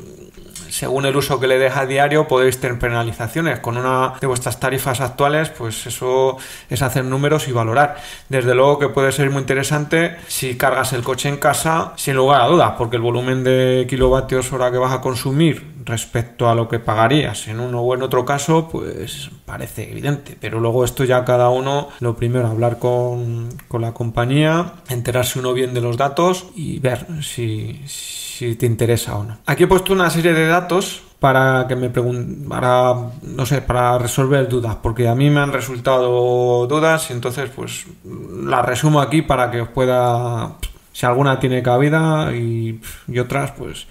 según 0.69 1.07
el 1.07 1.15
uso 1.15 1.39
que 1.39 1.47
le 1.47 1.57
deja 1.57 1.79
a 1.79 1.85
diario 1.87 2.27
podéis 2.27 2.59
tener 2.59 2.77
penalizaciones. 2.77 3.59
Con 3.59 3.77
una 3.77 4.13
de 4.21 4.27
vuestras 4.27 4.59
tarifas 4.59 5.01
actuales, 5.01 5.49
pues 5.49 5.87
eso 5.87 6.37
es 6.69 6.81
hacer 6.83 7.05
números 7.05 7.47
y 7.47 7.53
valorar. 7.53 7.97
Desde 8.29 8.53
luego 8.53 8.77
que 8.77 8.89
puede 8.89 9.11
ser 9.11 9.31
muy 9.31 9.39
interesante 9.39 10.17
si 10.27 10.57
cargas 10.57 10.93
el 10.93 11.01
coche 11.01 11.29
en 11.29 11.37
casa, 11.37 11.93
sin 11.95 12.15
lugar 12.15 12.41
a 12.41 12.45
dudas, 12.45 12.73
porque 12.77 12.97
el 12.97 13.01
volumen 13.01 13.43
de 13.43 13.87
kilovatios 13.89 14.53
hora 14.53 14.71
que 14.71 14.77
vas 14.77 14.93
a 14.93 15.01
consumir 15.01 15.76
respecto 15.87 16.49
a 16.49 16.55
lo 16.55 16.67
que 16.67 16.79
pagarías 16.79 17.47
en 17.47 17.59
uno 17.59 17.81
o 17.81 17.95
en 17.95 18.03
otro 18.03 18.25
caso, 18.25 18.69
pues 18.69 19.31
parece 19.45 19.89
evidente. 19.89 20.37
Pero 20.39 20.59
luego 20.59 20.85
esto 20.85 21.03
ya 21.03 21.25
cada 21.25 21.49
uno, 21.49 21.89
lo 21.99 22.15
primero, 22.15 22.47
hablar 22.47 22.77
con, 22.77 23.49
con 23.67 23.81
la 23.81 23.93
compañía, 23.93 24.73
enterarse 24.89 25.39
uno 25.39 25.53
bien 25.53 25.73
de 25.73 25.81
los 25.81 25.97
datos 25.97 26.47
y 26.55 26.79
ver 26.79 27.07
si, 27.21 27.81
si 27.87 28.55
te 28.55 28.65
interesa 28.65 29.17
o 29.17 29.23
no. 29.23 29.37
Aquí 29.45 29.63
he 29.63 29.67
puesto 29.67 29.93
una 29.93 30.09
serie 30.09 30.33
de 30.33 30.47
datos 30.47 31.03
para 31.19 31.65
que 31.67 31.75
me 31.75 31.89
pregunten, 31.89 32.47
para, 32.47 32.93
no 33.23 33.45
sé, 33.45 33.61
para 33.61 33.97
resolver 33.97 34.47
dudas, 34.47 34.77
porque 34.83 35.07
a 35.07 35.15
mí 35.15 35.29
me 35.29 35.39
han 35.39 35.51
resultado 35.51 36.67
dudas 36.67 37.09
y 37.09 37.13
entonces 37.13 37.49
pues 37.55 37.85
las 38.03 38.63
resumo 38.63 39.01
aquí 39.01 39.23
para 39.23 39.49
que 39.49 39.61
os 39.61 39.69
pueda, 39.69 40.57
si 40.91 41.05
alguna 41.05 41.39
tiene 41.39 41.63
cabida 41.63 42.35
y, 42.35 42.79
y 43.07 43.19
otras 43.19 43.51
pues 43.51 43.87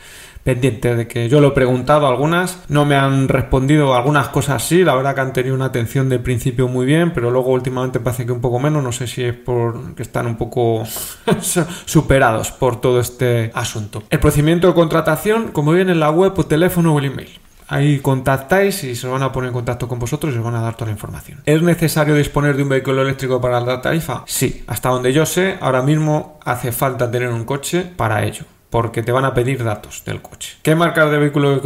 pendiente 0.47 0.95
de 0.95 1.09
que 1.09 1.29
yo 1.29 1.41
lo 1.41 1.49
he 1.49 1.51
preguntado 1.51 2.07
algunas, 2.07 2.61
no 2.69 2.85
me 2.85 2.95
han 2.95 3.27
respondido 3.27 3.97
algunas 3.97 4.29
cosas 4.29 4.63
sí, 4.63 4.85
la 4.85 4.95
verdad 4.95 5.13
que 5.17 5.21
han 5.21 5.33
tenido 5.33 5.57
una 5.57 5.65
atención 5.65 6.09
de 6.09 6.21
principio 6.21 6.69
muy 6.69 6.87
bien, 6.87 7.13
pero 7.13 7.33
luego 7.33 7.51
últimamente 7.51 7.99
parece 7.99 8.25
que 8.25 8.31
un 8.31 8.41
poco 8.41 8.61
menos, 8.61 8.81
no 8.81 8.93
sé 8.93 9.09
si 9.09 9.25
es 9.25 9.35
por 9.35 9.97
que 9.97 10.03
están 10.03 10.25
un 10.25 10.37
poco 10.37 10.85
superados 11.85 12.53
por 12.53 12.81
todo 12.81 13.01
este 13.01 13.51
asunto. 13.55 14.05
El 14.09 14.21
procedimiento 14.21 14.69
de 14.69 14.75
contratación, 14.75 15.49
como 15.49 15.73
viene 15.73 15.91
en 15.91 15.99
la 15.99 16.11
web, 16.11 16.33
por 16.33 16.45
teléfono 16.45 16.95
o 16.95 16.99
el 17.01 17.07
email. 17.07 17.41
Ahí 17.67 17.99
contactáis 17.99 18.85
y 18.85 18.95
se 18.95 19.09
van 19.09 19.25
a 19.25 19.33
poner 19.33 19.49
en 19.49 19.55
contacto 19.55 19.89
con 19.89 19.99
vosotros 19.99 20.33
y 20.33 20.39
os 20.39 20.45
van 20.45 20.55
a 20.55 20.61
dar 20.61 20.77
toda 20.77 20.87
la 20.87 20.93
información. 20.93 21.43
¿Es 21.45 21.61
necesario 21.61 22.15
disponer 22.15 22.57
de 22.57 22.63
un 22.63 22.69
vehículo 22.69 23.03
eléctrico 23.03 23.41
para 23.41 23.61
la 23.61 23.83
tarifa? 23.83 24.23
Sí, 24.27 24.63
hasta 24.69 24.91
donde 24.91 25.13
yo 25.13 25.27
sé, 25.27 25.59
ahora 25.61 25.83
mismo 25.83 26.39
hace 26.45 26.71
falta 26.71 27.11
tener 27.11 27.31
un 27.31 27.45
coche 27.45 27.83
para 27.97 28.25
ello 28.25 28.45
porque 28.71 29.03
te 29.03 29.13
van 29.13 29.25
a 29.25 29.33
pedir 29.33 29.63
datos 29.63 30.03
del 30.05 30.21
coche. 30.21 30.57
¿Qué 30.63 30.75
marcas 30.75 31.11
de 31.11 31.19
vehículos, 31.19 31.61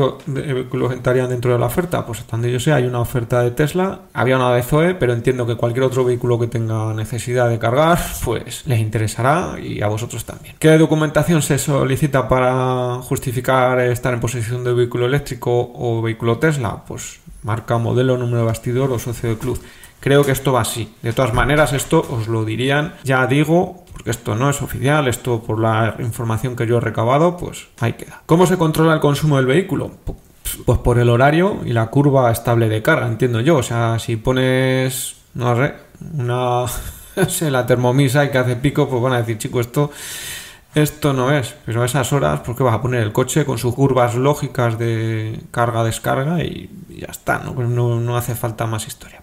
estarían 0.93 1.29
dentro 1.29 1.53
de 1.53 1.59
la 1.59 1.67
oferta? 1.67 2.05
Pues 2.05 2.25
donde 2.31 2.53
yo 2.53 2.61
sé 2.61 2.73
hay 2.73 2.85
una 2.85 3.01
oferta 3.01 3.43
de 3.43 3.51
Tesla, 3.51 4.01
había 4.13 4.37
una 4.37 4.53
de 4.55 4.63
Zoe, 4.63 4.95
pero 4.95 5.13
entiendo 5.13 5.47
que 5.47 5.57
cualquier 5.57 5.85
otro 5.85 6.05
vehículo 6.05 6.39
que 6.39 6.47
tenga 6.47 6.93
necesidad 6.95 7.49
de 7.49 7.59
cargar, 7.59 7.99
pues 8.25 8.67
les 8.67 8.81
interesará 8.81 9.57
y 9.61 9.83
a 9.83 9.89
vosotros 9.89 10.25
también. 10.25 10.57
¿Qué 10.59 10.77
documentación 10.77 11.43
se 11.43 11.59
solicita 11.59 12.29
para 12.29 12.97
justificar 13.03 13.81
estar 13.81 14.13
en 14.13 14.21
posesión 14.21 14.63
de 14.65 14.75
vehículo 14.75 15.07
eléctrico 15.07 15.73
o 15.75 16.03
vehículo 16.03 16.39
Tesla? 16.39 16.85
Pues 16.87 17.21
marca, 17.43 17.79
modelo, 17.79 18.19
número 18.19 18.41
de 18.41 18.47
bastidor 18.47 18.93
o 18.93 18.99
socio 18.99 19.31
de 19.31 19.39
club. 19.39 19.61
Creo 20.01 20.25
que 20.25 20.33
esto 20.33 20.53
va 20.53 20.63
así. 20.63 20.95
De 21.03 21.13
todas 21.13 21.35
maneras, 21.35 21.73
esto 21.73 22.05
os 22.11 22.27
lo 22.27 22.45
dirían, 22.45 22.95
ya 23.05 23.27
digo, 23.27 23.85
porque 24.01 24.13
esto 24.13 24.35
no 24.35 24.49
es 24.49 24.63
oficial, 24.63 25.09
esto 25.09 25.43
por 25.43 25.61
la 25.61 25.95
información 25.99 26.57
que 26.57 26.67
yo 26.67 26.79
he 26.79 26.81
recabado, 26.81 27.37
pues 27.37 27.67
ahí 27.81 27.93
queda. 27.93 28.23
¿Cómo 28.25 28.47
se 28.47 28.57
controla 28.57 28.95
el 28.95 29.01
consumo 29.01 29.37
del 29.37 29.45
vehículo? 29.45 29.91
Pues 30.65 30.79
por 30.79 30.99
el 30.99 31.11
horario 31.11 31.59
y 31.67 31.75
la 31.75 31.89
curva 31.89 32.33
estable 32.33 32.71
de 32.71 32.81
carga, 32.81 33.07
entiendo 33.07 33.43
yo. 33.43 33.59
O 33.59 33.63
sea, 33.63 33.99
si 33.99 34.17
pones, 34.17 35.17
no 35.35 35.55
sé, 35.55 35.75
una, 36.15 36.65
la 37.51 37.67
termomisa 37.67 38.25
y 38.25 38.31
que 38.31 38.39
hace 38.39 38.57
pico, 38.57 38.89
pues 38.89 39.03
van 39.03 39.13
a 39.13 39.19
decir, 39.19 39.37
chico, 39.37 39.61
esto, 39.61 39.91
esto 40.75 41.13
no 41.13 41.31
es. 41.31 41.55
Pero 41.67 41.83
a 41.83 41.85
esas 41.85 42.11
horas, 42.15 42.41
¿por 42.41 42.57
qué 42.57 42.63
vas 42.63 42.77
a 42.77 42.81
poner 42.81 43.03
el 43.03 43.13
coche 43.13 43.45
con 43.45 43.59
sus 43.59 43.75
curvas 43.75 44.15
lógicas 44.15 44.79
de 44.79 45.41
carga-descarga 45.51 46.43
y, 46.43 46.71
ya 46.89 47.09
está, 47.11 47.41
¿no? 47.41 47.55
Pues 47.55 47.69
no, 47.69 48.01
no 48.01 48.17
hace 48.17 48.35
falta 48.35 48.65
más 48.65 48.87
historia. 48.87 49.23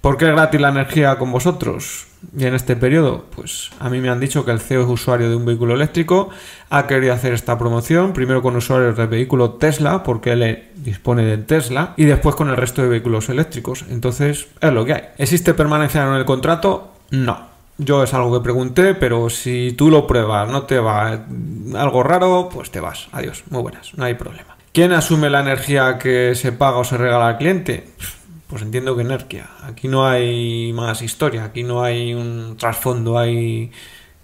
¿Por 0.00 0.16
qué 0.16 0.26
es 0.26 0.32
gratis 0.32 0.60
la 0.60 0.70
energía 0.70 1.18
con 1.18 1.30
vosotros? 1.30 2.06
Y 2.36 2.46
en 2.46 2.54
este 2.54 2.74
periodo, 2.74 3.26
pues 3.34 3.70
a 3.80 3.90
mí 3.90 4.00
me 4.00 4.08
han 4.08 4.18
dicho 4.18 4.46
que 4.46 4.50
el 4.50 4.60
CEO 4.60 4.82
es 4.82 4.88
usuario 4.88 5.28
de 5.28 5.36
un 5.36 5.44
vehículo 5.44 5.74
eléctrico, 5.74 6.30
ha 6.70 6.86
querido 6.86 7.12
hacer 7.12 7.34
esta 7.34 7.58
promoción, 7.58 8.14
primero 8.14 8.40
con 8.40 8.56
usuarios 8.56 8.96
del 8.96 9.08
vehículo 9.08 9.52
Tesla, 9.52 10.02
porque 10.02 10.32
él 10.32 10.68
dispone 10.76 11.24
del 11.24 11.44
Tesla, 11.44 11.92
y 11.96 12.04
después 12.04 12.34
con 12.34 12.48
el 12.48 12.56
resto 12.56 12.80
de 12.80 12.88
vehículos 12.88 13.28
eléctricos. 13.28 13.84
Entonces, 13.90 14.48
es 14.60 14.72
lo 14.72 14.86
que 14.86 14.94
hay. 14.94 15.02
¿Existe 15.18 15.52
permanencia 15.52 16.06
en 16.06 16.14
el 16.14 16.24
contrato? 16.24 16.92
No. 17.10 17.50
Yo 17.76 18.02
es 18.02 18.12
algo 18.14 18.32
que 18.38 18.42
pregunté, 18.42 18.94
pero 18.94 19.28
si 19.30 19.74
tú 19.76 19.90
lo 19.90 20.06
pruebas, 20.06 20.50
no 20.50 20.64
te 20.64 20.78
va 20.78 21.24
algo 21.74 22.02
raro, 22.02 22.48
pues 22.52 22.70
te 22.70 22.80
vas. 22.80 23.08
Adiós, 23.12 23.44
muy 23.50 23.62
buenas, 23.62 23.92
no 23.96 24.04
hay 24.04 24.14
problema. 24.14 24.56
¿Quién 24.72 24.92
asume 24.92 25.30
la 25.30 25.40
energía 25.40 25.98
que 25.98 26.34
se 26.34 26.52
paga 26.52 26.78
o 26.78 26.84
se 26.84 26.96
regala 26.96 27.28
al 27.28 27.38
cliente? 27.38 27.88
Pues 28.50 28.62
entiendo 28.62 28.96
que 28.96 29.04
Nerkia. 29.04 29.48
Aquí 29.62 29.86
no 29.86 30.08
hay 30.08 30.72
más 30.72 31.02
historia, 31.02 31.44
aquí 31.44 31.62
no 31.62 31.84
hay 31.84 32.14
un 32.14 32.56
trasfondo, 32.58 33.16
hay 33.16 33.70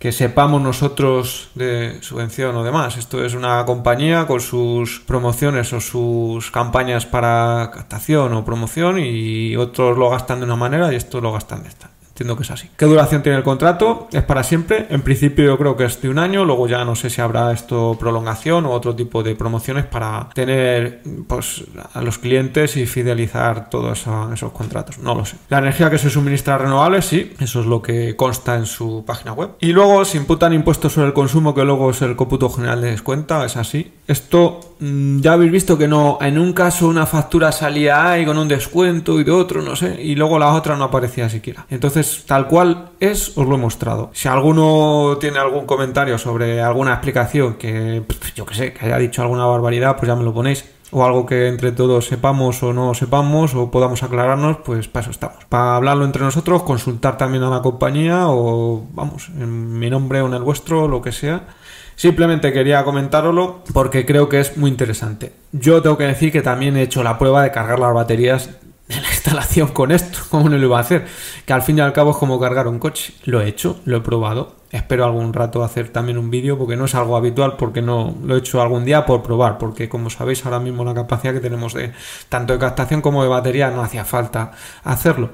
que 0.00 0.10
sepamos 0.10 0.60
nosotros 0.60 1.50
de 1.54 2.02
subvención 2.02 2.56
o 2.56 2.64
demás. 2.64 2.96
Esto 2.96 3.24
es 3.24 3.34
una 3.34 3.64
compañía 3.64 4.26
con 4.26 4.40
sus 4.40 4.98
promociones 4.98 5.72
o 5.72 5.80
sus 5.80 6.50
campañas 6.50 7.06
para 7.06 7.70
captación 7.72 8.32
o 8.34 8.44
promoción 8.44 8.98
y 8.98 9.56
otros 9.56 9.96
lo 9.96 10.10
gastan 10.10 10.40
de 10.40 10.46
una 10.46 10.56
manera 10.56 10.92
y 10.92 10.96
estos 10.96 11.22
lo 11.22 11.32
gastan 11.32 11.62
de 11.62 11.68
esta. 11.68 11.95
Entiendo 12.16 12.34
que 12.34 12.44
es 12.44 12.50
así. 12.50 12.70
¿Qué 12.78 12.86
duración 12.86 13.22
tiene 13.22 13.36
el 13.36 13.44
contrato? 13.44 14.08
Es 14.10 14.22
para 14.22 14.42
siempre. 14.42 14.86
En 14.88 15.02
principio 15.02 15.44
yo 15.44 15.58
creo 15.58 15.76
que 15.76 15.84
es 15.84 16.00
de 16.00 16.08
un 16.08 16.18
año. 16.18 16.46
Luego 16.46 16.66
ya 16.66 16.82
no 16.82 16.96
sé 16.96 17.10
si 17.10 17.20
habrá 17.20 17.52
esto 17.52 17.94
prolongación 18.00 18.64
o 18.64 18.70
otro 18.70 18.96
tipo 18.96 19.22
de 19.22 19.36
promociones 19.36 19.84
para 19.84 20.30
tener 20.32 21.02
pues, 21.28 21.64
a 21.92 22.00
los 22.00 22.16
clientes 22.16 22.78
y 22.78 22.86
fidelizar 22.86 23.68
todos 23.68 24.06
esos 24.32 24.52
contratos. 24.52 24.96
No 24.96 25.14
lo 25.14 25.26
sé. 25.26 25.36
La 25.50 25.58
energía 25.58 25.90
que 25.90 25.98
se 25.98 26.08
suministra 26.08 26.56
renovable, 26.56 27.02
sí. 27.02 27.34
Eso 27.38 27.60
es 27.60 27.66
lo 27.66 27.82
que 27.82 28.16
consta 28.16 28.54
en 28.54 28.64
su 28.64 29.04
página 29.06 29.34
web. 29.34 29.50
Y 29.60 29.72
luego 29.72 30.02
se 30.06 30.16
imputan 30.16 30.54
impuestos 30.54 30.94
sobre 30.94 31.08
el 31.08 31.12
consumo 31.12 31.54
que 31.54 31.66
luego 31.66 31.90
es 31.90 32.00
el 32.00 32.16
cómputo 32.16 32.48
general 32.48 32.80
de 32.80 32.92
descuenta. 32.92 33.44
Es 33.44 33.58
así. 33.58 33.92
Esto 34.06 34.76
mm, 34.80 35.20
ya 35.20 35.34
habéis 35.34 35.52
visto 35.52 35.76
que 35.76 35.86
no. 35.86 36.16
En 36.22 36.38
un 36.38 36.54
caso 36.54 36.88
una 36.88 37.04
factura 37.04 37.52
salía 37.52 38.08
ahí 38.10 38.24
con 38.24 38.38
un 38.38 38.48
descuento 38.48 39.20
y 39.20 39.24
de 39.24 39.32
otro, 39.32 39.60
no 39.60 39.76
sé. 39.76 40.02
Y 40.02 40.14
luego 40.14 40.38
la 40.38 40.54
otra 40.54 40.76
no 40.76 40.84
aparecía 40.84 41.28
siquiera. 41.28 41.66
Entonces 41.68 42.05
tal 42.26 42.48
cual 42.48 42.90
es, 43.00 43.36
os 43.36 43.46
lo 43.46 43.54
he 43.54 43.58
mostrado. 43.58 44.10
Si 44.12 44.28
alguno 44.28 45.16
tiene 45.20 45.38
algún 45.38 45.66
comentario 45.66 46.18
sobre 46.18 46.60
alguna 46.60 46.92
explicación 46.92 47.54
que, 47.54 48.02
yo 48.34 48.46
que 48.46 48.54
sé, 48.54 48.72
que 48.72 48.86
haya 48.86 48.98
dicho 48.98 49.22
alguna 49.22 49.46
barbaridad, 49.46 49.96
pues 49.96 50.08
ya 50.08 50.16
me 50.16 50.24
lo 50.24 50.32
ponéis. 50.32 50.64
O 50.92 51.04
algo 51.04 51.26
que 51.26 51.48
entre 51.48 51.72
todos 51.72 52.06
sepamos 52.06 52.62
o 52.62 52.72
no 52.72 52.94
sepamos 52.94 53.54
o 53.54 53.70
podamos 53.70 54.02
aclararnos, 54.04 54.58
pues 54.64 54.86
para 54.86 55.02
eso 55.02 55.10
estamos. 55.10 55.44
Para 55.46 55.76
hablarlo 55.76 56.04
entre 56.04 56.22
nosotros, 56.22 56.62
consultar 56.62 57.18
también 57.18 57.42
a 57.42 57.50
la 57.50 57.60
compañía 57.60 58.28
o, 58.28 58.86
vamos, 58.92 59.28
en 59.36 59.78
mi 59.78 59.90
nombre 59.90 60.20
o 60.20 60.28
en 60.28 60.34
el 60.34 60.42
vuestro, 60.42 60.86
lo 60.86 61.02
que 61.02 61.10
sea. 61.10 61.48
Simplemente 61.96 62.52
quería 62.52 62.84
comentároslo 62.84 63.64
porque 63.72 64.06
creo 64.06 64.28
que 64.28 64.38
es 64.38 64.56
muy 64.56 64.70
interesante. 64.70 65.32
Yo 65.52 65.82
tengo 65.82 65.96
que 65.96 66.04
decir 66.04 66.30
que 66.30 66.42
también 66.42 66.76
he 66.76 66.82
hecho 66.82 67.02
la 67.02 67.18
prueba 67.18 67.42
de 67.42 67.50
cargar 67.50 67.80
las 67.80 67.94
baterías 67.94 68.50
de 68.88 69.00
la 69.00 69.08
instalación 69.10 69.68
con 69.68 69.92
esto, 69.92 70.20
¿cómo 70.30 70.48
no 70.48 70.56
lo 70.56 70.66
iba 70.66 70.78
a 70.78 70.80
hacer? 70.80 71.06
Que 71.44 71.52
al 71.52 71.62
fin 71.62 71.78
y 71.78 71.80
al 71.80 71.92
cabo 71.92 72.12
es 72.12 72.16
como 72.16 72.38
cargar 72.38 72.68
un 72.68 72.78
coche. 72.78 73.14
Lo 73.24 73.40
he 73.40 73.48
hecho, 73.48 73.80
lo 73.84 73.96
he 73.96 74.00
probado. 74.00 74.54
Espero 74.70 75.04
algún 75.04 75.32
rato 75.32 75.62
hacer 75.62 75.88
también 75.88 76.18
un 76.18 76.30
vídeo 76.30 76.58
porque 76.58 76.76
no 76.76 76.84
es 76.86 76.94
algo 76.94 77.16
habitual, 77.16 77.56
porque 77.56 77.82
no 77.82 78.14
lo 78.24 78.34
he 78.34 78.38
hecho 78.38 78.60
algún 78.60 78.84
día 78.84 79.06
por 79.06 79.22
probar, 79.22 79.58
porque 79.58 79.88
como 79.88 80.10
sabéis 80.10 80.44
ahora 80.44 80.58
mismo 80.58 80.84
la 80.84 80.92
capacidad 80.92 81.32
que 81.32 81.40
tenemos 81.40 81.72
de 81.74 81.92
tanto 82.28 82.52
de 82.52 82.58
captación 82.58 83.00
como 83.00 83.22
de 83.22 83.28
batería 83.28 83.70
no 83.70 83.82
hacía 83.82 84.04
falta 84.04 84.52
hacerlo. 84.84 85.30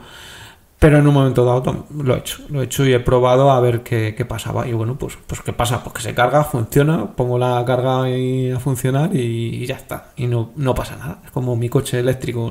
Pero 0.82 0.98
en 0.98 1.06
un 1.06 1.14
momento 1.14 1.44
dado 1.44 1.86
lo 1.96 2.16
he 2.16 2.18
hecho, 2.18 2.42
lo 2.48 2.60
he 2.60 2.64
hecho 2.64 2.84
y 2.84 2.92
he 2.92 2.98
probado 2.98 3.52
a 3.52 3.60
ver 3.60 3.84
qué, 3.84 4.26
pasaba. 4.28 4.66
Y 4.66 4.72
bueno, 4.72 4.98
pues, 4.98 5.16
pues 5.28 5.40
qué 5.40 5.52
pasa, 5.52 5.80
pues 5.80 5.94
que 5.94 6.02
se 6.02 6.12
carga, 6.12 6.42
funciona, 6.42 7.06
pongo 7.06 7.38
la 7.38 7.64
carga 7.64 8.02
a 8.02 8.58
funcionar 8.58 9.14
y, 9.14 9.64
ya 9.64 9.76
está. 9.76 10.08
Y 10.16 10.26
no, 10.26 10.50
no 10.56 10.74
pasa 10.74 10.96
nada. 10.96 11.20
Es 11.24 11.30
como 11.30 11.54
mi 11.54 11.68
coche 11.68 12.00
eléctrico. 12.00 12.50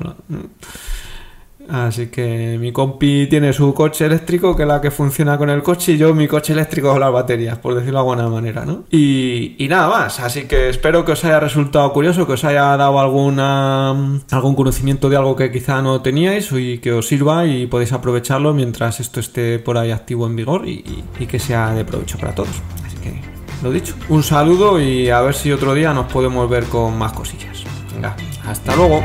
Así 1.72 2.08
que 2.08 2.58
mi 2.60 2.70
compi 2.70 3.26
tiene 3.28 3.50
su 3.54 3.72
coche 3.72 4.04
eléctrico, 4.04 4.54
que 4.54 4.64
es 4.64 4.68
la 4.68 4.78
que 4.78 4.90
funciona 4.90 5.38
con 5.38 5.48
el 5.48 5.62
coche, 5.62 5.92
y 5.92 5.96
yo 5.96 6.12
mi 6.12 6.28
coche 6.28 6.52
eléctrico 6.52 6.90
con 6.90 7.00
las 7.00 7.10
baterías, 7.10 7.56
por 7.56 7.74
decirlo 7.74 7.94
de 7.94 7.98
alguna 8.00 8.28
manera, 8.28 8.66
¿no? 8.66 8.84
Y, 8.90 9.56
nada 9.70 9.88
más, 9.88 10.20
así 10.20 10.44
que 10.44 10.68
espero 10.68 11.02
que 11.06 11.12
os 11.12 11.24
haya 11.24 11.40
resultado 11.40 11.90
curioso, 11.94 12.26
que 12.26 12.34
os 12.34 12.44
haya 12.44 12.76
dado 12.76 13.00
alguna, 13.00 14.20
algún 14.30 14.54
conocimiento 14.54 15.08
de 15.08 15.16
algo 15.16 15.34
que 15.34 15.50
quizá 15.50 15.80
no 15.80 16.02
teníais 16.02 16.52
y 16.52 16.76
que 16.76 16.92
os 16.92 17.06
sirva 17.08 17.46
y 17.46 17.66
podéis 17.66 17.94
aprovecharlo 17.94 18.52
mientras 18.52 19.00
esto 19.00 19.20
esté 19.20 19.58
por 19.58 19.78
ahí 19.78 19.92
activo 19.92 20.26
en 20.26 20.36
vigor 20.36 20.68
y, 20.68 20.84
y 21.18 21.24
que 21.24 21.38
sea 21.38 21.72
de 21.72 21.86
provecho 21.86 22.18
para 22.18 22.34
todos. 22.34 22.52
Así 22.84 22.98
que, 22.98 23.18
lo 23.62 23.72
dicho, 23.72 23.94
un 24.10 24.22
saludo 24.22 24.78
y 24.78 25.08
a 25.08 25.22
ver 25.22 25.32
si 25.32 25.50
otro 25.50 25.72
día 25.72 25.94
nos 25.94 26.12
podemos 26.12 26.50
ver 26.50 26.64
con 26.64 26.98
más 26.98 27.12
cosillas. 27.12 27.64
Venga, 27.94 28.14
Hasta 28.44 28.76
luego. 28.76 29.02